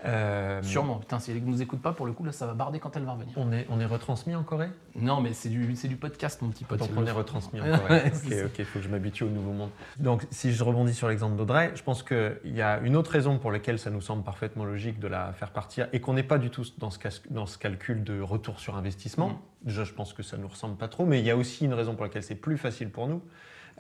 [0.05, 2.55] Euh, Sûrement, putain, si elle ne nous écoute pas, pour le coup, là, ça va
[2.55, 3.33] barder quand elle va revenir.
[3.37, 4.69] On est, on est retransmis en Corée?
[4.97, 6.79] Non, mais c'est du, c'est du podcast, mon petit pote.
[6.79, 8.03] Donc on est retransmis en Ouais, Corée.
[8.15, 9.71] ok, ok, il faut que je m'habitue au nouveau monde.
[9.99, 13.39] Donc si je rebondis sur l'exemple d'Audrey, je pense qu'il y a une autre raison
[13.39, 16.39] pour laquelle ça nous semble parfaitement logique de la faire partir et qu'on n'est pas
[16.39, 19.29] du tout dans ce, cas- dans ce calcul de retour sur investissement.
[19.31, 19.37] Mm.
[19.63, 21.65] Déjà, je pense que ça ne nous ressemble pas trop, mais il y a aussi
[21.65, 23.23] une raison pour laquelle c'est plus facile pour nous.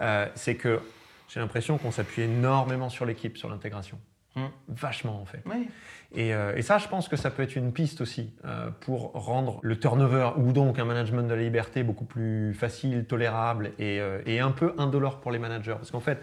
[0.01, 0.81] Euh, c'est que
[1.29, 3.99] j'ai l'impression qu'on s'appuie énormément sur l'équipe, sur l'intégration.
[4.37, 4.47] Mm.
[4.69, 5.43] Vachement en fait.
[6.13, 9.13] Et, euh, et ça, je pense que ça peut être une piste aussi euh, pour
[9.13, 14.01] rendre le turnover ou donc un management de la liberté beaucoup plus facile, tolérable et,
[14.01, 15.75] euh, et un peu indolore pour les managers.
[15.75, 16.19] Parce qu'en fait,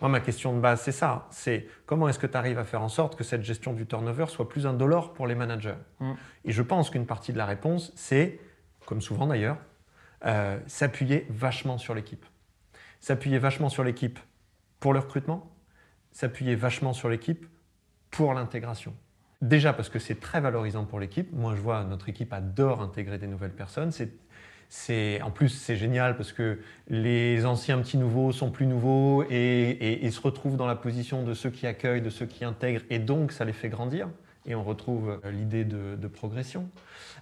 [0.00, 1.26] moi, ma question de base, c'est ça.
[1.30, 4.26] C'est comment est-ce que tu arrives à faire en sorte que cette gestion du turnover
[4.28, 6.12] soit plus indolore pour les managers Mm.
[6.44, 8.40] Et je pense qu'une partie de la réponse, c'est,
[8.86, 9.56] comme souvent d'ailleurs,
[10.66, 12.24] s'appuyer vachement sur l'équipe.
[13.04, 14.18] S'appuyer vachement sur l'équipe
[14.80, 15.54] pour le recrutement,
[16.12, 17.44] s'appuyer vachement sur l'équipe
[18.10, 18.94] pour l'intégration.
[19.42, 21.30] Déjà parce que c'est très valorisant pour l'équipe.
[21.34, 23.92] Moi, je vois notre équipe adore intégrer des nouvelles personnes.
[24.70, 30.00] C'est, en plus, c'est génial parce que les anciens petits nouveaux sont plus nouveaux et,
[30.00, 33.00] et- se retrouvent dans la position de ceux qui accueillent, de ceux qui intègrent, et
[33.00, 34.08] donc ça les fait grandir.
[34.46, 36.70] Et on retrouve euh, l'idée de, de progression.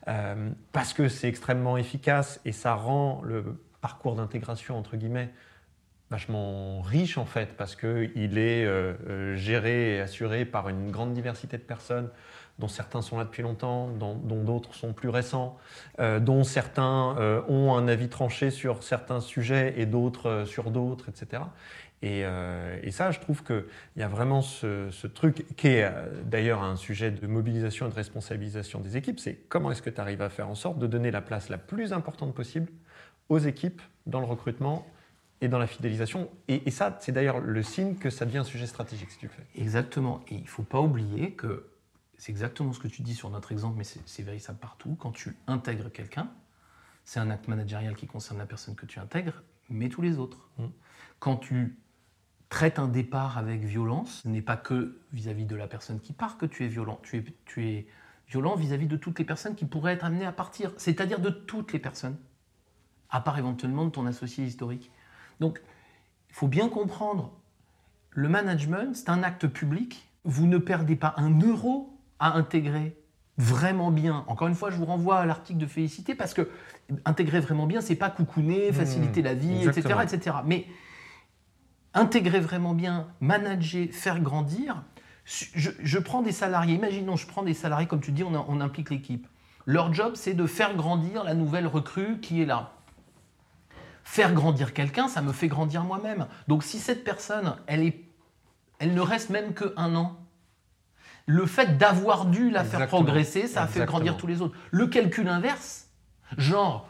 [0.07, 5.33] Euh, parce que c'est extrêmement efficace et ça rend le parcours d'intégration, entre guillemets,
[6.13, 11.15] vachement riche en fait, parce qu'il est euh, euh, géré et assuré par une grande
[11.15, 12.11] diversité de personnes,
[12.59, 15.57] dont certains sont là depuis longtemps, dont d'autres sont plus récents,
[16.01, 17.17] euh, dont certains
[17.49, 21.43] ont un avis tranché sur certains sujets et d'autres sur d'autres, etc.
[22.03, 22.25] Et,
[22.83, 23.65] et ça, je trouve qu'il
[23.97, 25.91] y a vraiment ce, truc qui est
[26.25, 30.01] d'ailleurs un sujet de mobilisation et de responsabilisation des équipes, c'est comment est-ce que tu
[30.01, 32.71] arrives à faire en sorte de donner la place la plus importante possible
[33.29, 34.85] aux équipes dans le recrutement
[35.43, 36.31] et dans la fidélisation.
[36.49, 39.27] Et, et ça, c'est d'ailleurs le signe que ça devient un sujet stratégique si tu
[39.27, 39.45] le fais.
[39.57, 40.21] Exactement.
[40.29, 41.69] Et il ne faut pas oublier que
[42.17, 44.97] c'est exactement ce que tu dis sur notre exemple, mais c'est vérifiable partout.
[44.99, 46.31] Quand tu intègres quelqu'un,
[47.05, 50.49] c'est un acte managérial qui concerne la personne que tu intègres, mais tous les autres.
[50.59, 50.67] Mm.
[51.19, 51.77] Quand tu
[52.49, 56.39] traites un départ avec violence, ce n'est pas que vis-à-vis de la personne qui part
[56.39, 57.01] que tu es violent.
[57.03, 57.87] Tu es, tu es
[58.29, 61.73] violent vis-à-vis de toutes les personnes qui pourraient être amenées à partir, c'est-à-dire de toutes
[61.73, 62.17] les personnes,
[63.11, 64.93] à part éventuellement de ton associé historique.
[65.43, 65.61] Donc,
[66.31, 67.33] il faut bien comprendre,
[68.11, 70.09] le management, c'est un acte public.
[70.23, 72.97] Vous ne perdez pas un euro à intégrer
[73.39, 74.25] vraiment bien.
[74.29, 76.49] Encore une fois, je vous renvoie à l'article de Félicité parce que
[77.05, 80.01] intégrer vraiment bien, c'est pas coucouner, faciliter la vie, etc., exactement.
[80.03, 80.37] etc.
[80.47, 80.67] Mais
[81.93, 84.85] intégrer vraiment bien, manager, faire grandir.
[85.25, 88.61] Je, je prends des salariés, imaginons, je prends des salariés, comme tu dis, on, on
[88.61, 89.27] implique l'équipe.
[89.67, 92.75] Leur job, c'est de faire grandir la nouvelle recrue qui est là.
[94.05, 96.27] Faire grandir quelqu'un, ça me fait grandir moi-même.
[96.49, 98.05] Donc si cette personne, elle, est,
[98.79, 100.19] elle ne reste même que un an,
[101.27, 104.57] le fait d'avoir dû la faire progresser, ça a fait grandir tous les autres.
[104.71, 105.89] Le calcul inverse,
[106.37, 106.89] genre,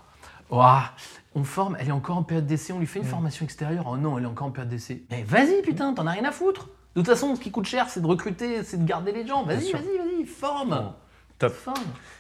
[1.35, 3.03] on forme, elle est encore en période d'essai, on lui fait Mm.
[3.05, 3.87] une formation extérieure.
[3.89, 5.03] Oh non, elle est encore en période d'essai.
[5.11, 6.69] Mais vas-y, putain, t'en as rien à foutre.
[6.95, 9.45] De toute façon, ce qui coûte cher, c'est de recruter, c'est de garder les gens.
[9.45, 10.71] Vas-y, vas-y, vas-y, forme.
[10.71, 10.95] Bon,
[11.39, 11.53] top.
[11.53, 11.77] Forme.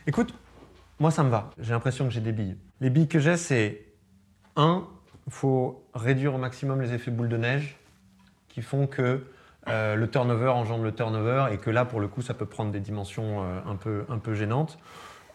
[0.06, 0.34] Écoute,
[0.98, 1.50] moi ça me va.
[1.58, 2.56] J'ai l'impression que j'ai des billes.
[2.80, 3.86] Les billes que j'ai, c'est
[4.56, 4.84] un,
[5.26, 7.76] il faut réduire au maximum les effets boule de neige
[8.48, 9.24] qui font que
[9.68, 12.72] euh, le turnover engendre le turnover et que là, pour le coup, ça peut prendre
[12.72, 14.78] des dimensions euh, un, peu, un peu gênantes.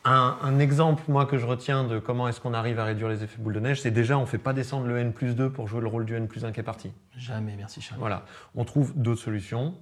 [0.05, 3.23] Un, un exemple, moi, que je retiens de comment est-ce qu'on arrive à réduire les
[3.23, 5.49] effets boule de neige, c'est déjà, on ne fait pas descendre le N plus 2
[5.49, 6.91] pour jouer le rôle du N plus 1 qui est parti.
[7.17, 7.99] Jamais, merci Charles.
[7.99, 8.23] Voilà.
[8.55, 9.73] On trouve d'autres solutions.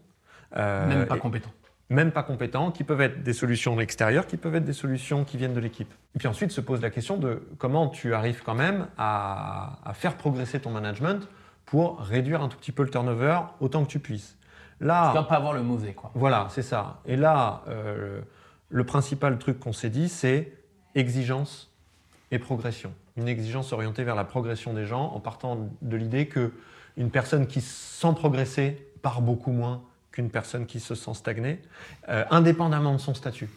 [0.56, 1.50] Euh, Même pas et- compétent.
[1.90, 5.24] Même pas compétents, qui peuvent être des solutions de l'extérieur, qui peuvent être des solutions
[5.24, 5.94] qui viennent de l'équipe.
[6.16, 9.94] Et puis ensuite se pose la question de comment tu arrives quand même à, à
[9.94, 11.28] faire progresser ton management
[11.66, 14.36] pour réduire un tout petit peu le turnover autant que tu puisses.
[14.80, 16.12] Tu vas Là, pas avoir le mauvais, quoi.
[16.16, 17.00] voilà, c'est ça.
[17.06, 18.22] Et là, euh,
[18.70, 20.52] le principal truc qu'on s'est dit, c'est
[20.96, 21.72] exigence
[22.32, 22.94] et progression.
[23.16, 26.52] Une exigence orientée vers la progression des gens en partant de l'idée que
[26.98, 29.84] une personne qui, sans progresser, part beaucoup moins
[30.16, 31.61] qu'une personne qui se sent stagnée,
[32.07, 33.49] euh, indépendamment de son statut.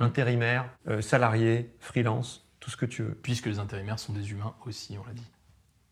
[0.00, 3.14] Intérimaire, euh, salarié, freelance, tout ce que tu veux.
[3.22, 5.26] Puisque les intérimaires sont des humains aussi, on l'a dit.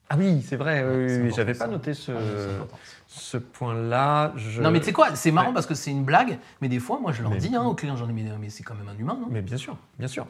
[0.09, 2.77] Ah oui, c'est vrai, oui, j'avais pas noté ce, Ah,
[3.09, 4.33] ce point-là.
[4.37, 5.55] Je- Non mais tu sais quoi, c'est marrant Ouais.
[5.55, 7.75] parce que c'est une blague, mais des fois moi je leur Mais- dis hein, aux
[7.75, 9.27] clients, j'en ai mais, mais c'est quand même un humain, non?
[9.31, 10.29] Mais bien sûr, bien sûr.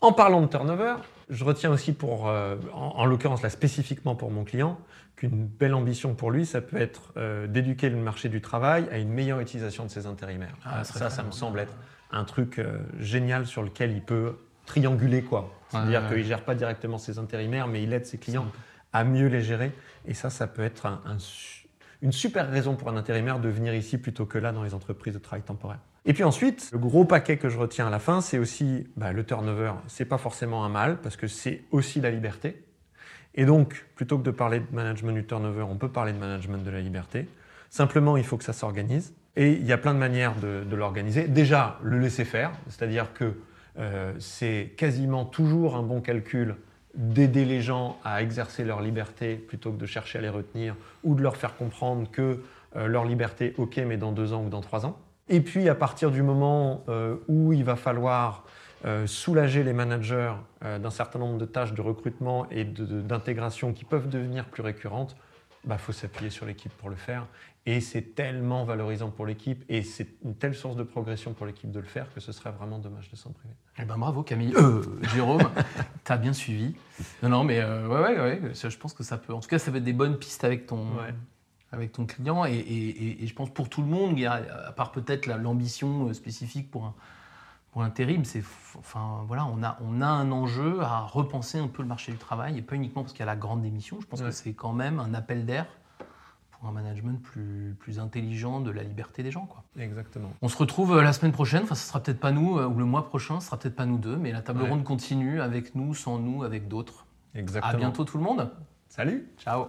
[0.00, 0.94] En parlant de turnover,
[1.28, 4.78] je retiens aussi pour, euh, en, en l'occurrence là spécifiquement pour mon client,
[5.16, 8.98] qu'une belle ambition pour lui, ça peut être euh, d'éduquer le marché du travail à
[8.98, 10.54] une meilleure utilisation de ses intérimaires.
[10.64, 11.74] Ah, ça, ça me semble être
[12.12, 14.36] un truc euh, génial sur lequel il peut
[14.66, 15.52] trianguler quoi.
[15.70, 16.14] C'est-à-dire Ouais, ouais.
[16.16, 18.46] qu'il gère pas directement ses intérimaires, mais il aide ses clients
[18.92, 19.72] à mieux les gérer.
[20.06, 21.18] Et ça, ça peut être un- un
[22.02, 25.14] une super raison pour un intérimaire de venir ici plutôt que là dans les entreprises
[25.14, 25.80] de travail temporaire.
[26.04, 29.12] Et puis ensuite, le gros paquet que je retiens à la fin, c'est aussi bah,
[29.12, 29.72] le turnover.
[29.88, 32.64] C'est pas forcément un mal parce que c'est aussi la liberté.
[33.34, 36.64] Et donc, plutôt que de parler de management du turnover, on peut parler de management
[36.64, 37.28] de la liberté.
[37.70, 39.12] Simplement, il faut que ça s'organise.
[39.36, 41.28] Et il y a plein de manières de, l'organiser.
[41.28, 43.34] Déjà, le laisser faire, c'est-à-dire que
[43.78, 46.56] euh, c'est quasiment toujours un bon calcul
[46.98, 50.74] d'aider les gens à exercer leur liberté plutôt que de chercher à les retenir
[51.04, 52.42] ou de leur faire comprendre que
[52.76, 54.98] euh, leur liberté, ok, mais dans deux ans ou dans trois ans.
[55.28, 58.44] Et puis à partir du moment euh, où il va falloir
[58.84, 64.08] euh, soulager les managers d'un certain nombre de tâches de recrutement et d'intégration qui peuvent
[64.08, 65.16] devenir plus récurrentes,
[65.64, 67.26] il faut s'appuyer sur l'équipe pour le faire.
[67.70, 71.70] Et c'est tellement valorisant pour l'équipe et c'est une telle source de progression pour l'équipe
[71.70, 73.52] de le faire que ce serait vraiment dommage de s'en priver.
[73.78, 74.82] Eh ben bravo Camille, Euh,
[75.14, 75.42] Jérôme,
[76.04, 76.74] t'as bien suivi.
[77.22, 79.58] Non non mais euh, ouais, ouais ouais, je pense que ça peut, en tout cas
[79.58, 81.12] ça peut être des bonnes pistes avec ton, Ouais.
[81.70, 84.90] avec ton client et, et- et- et je pense pour tout le monde, à part
[84.90, 86.94] peut-être la- l'ambition euh, spécifique pour un
[87.72, 91.68] pour l'intérim, c'est f- enfin voilà, on a on a un enjeu à repenser un
[91.68, 93.98] peu le marché du travail et pas uniquement parce qu'il y a la grande démission.
[94.00, 94.26] Je pense Ouais.
[94.28, 95.66] que c'est quand même un appel d'air
[96.58, 99.64] pour un management plus plus intelligent de la liberté des gens quoi.
[99.78, 100.30] Exactement.
[100.42, 102.78] On se retrouve euh, la semaine prochaine, enfin ce sera peut-être pas nous, euh, ou
[102.78, 104.68] le mois prochain, ce sera peut-être pas nous deux, mais la table Ouais.
[104.68, 107.06] ronde continue avec nous, sans nous, avec d'autres.
[107.34, 107.72] Exactement.
[107.72, 108.50] À bientôt tout le monde.
[108.88, 109.66] Salut Ciao.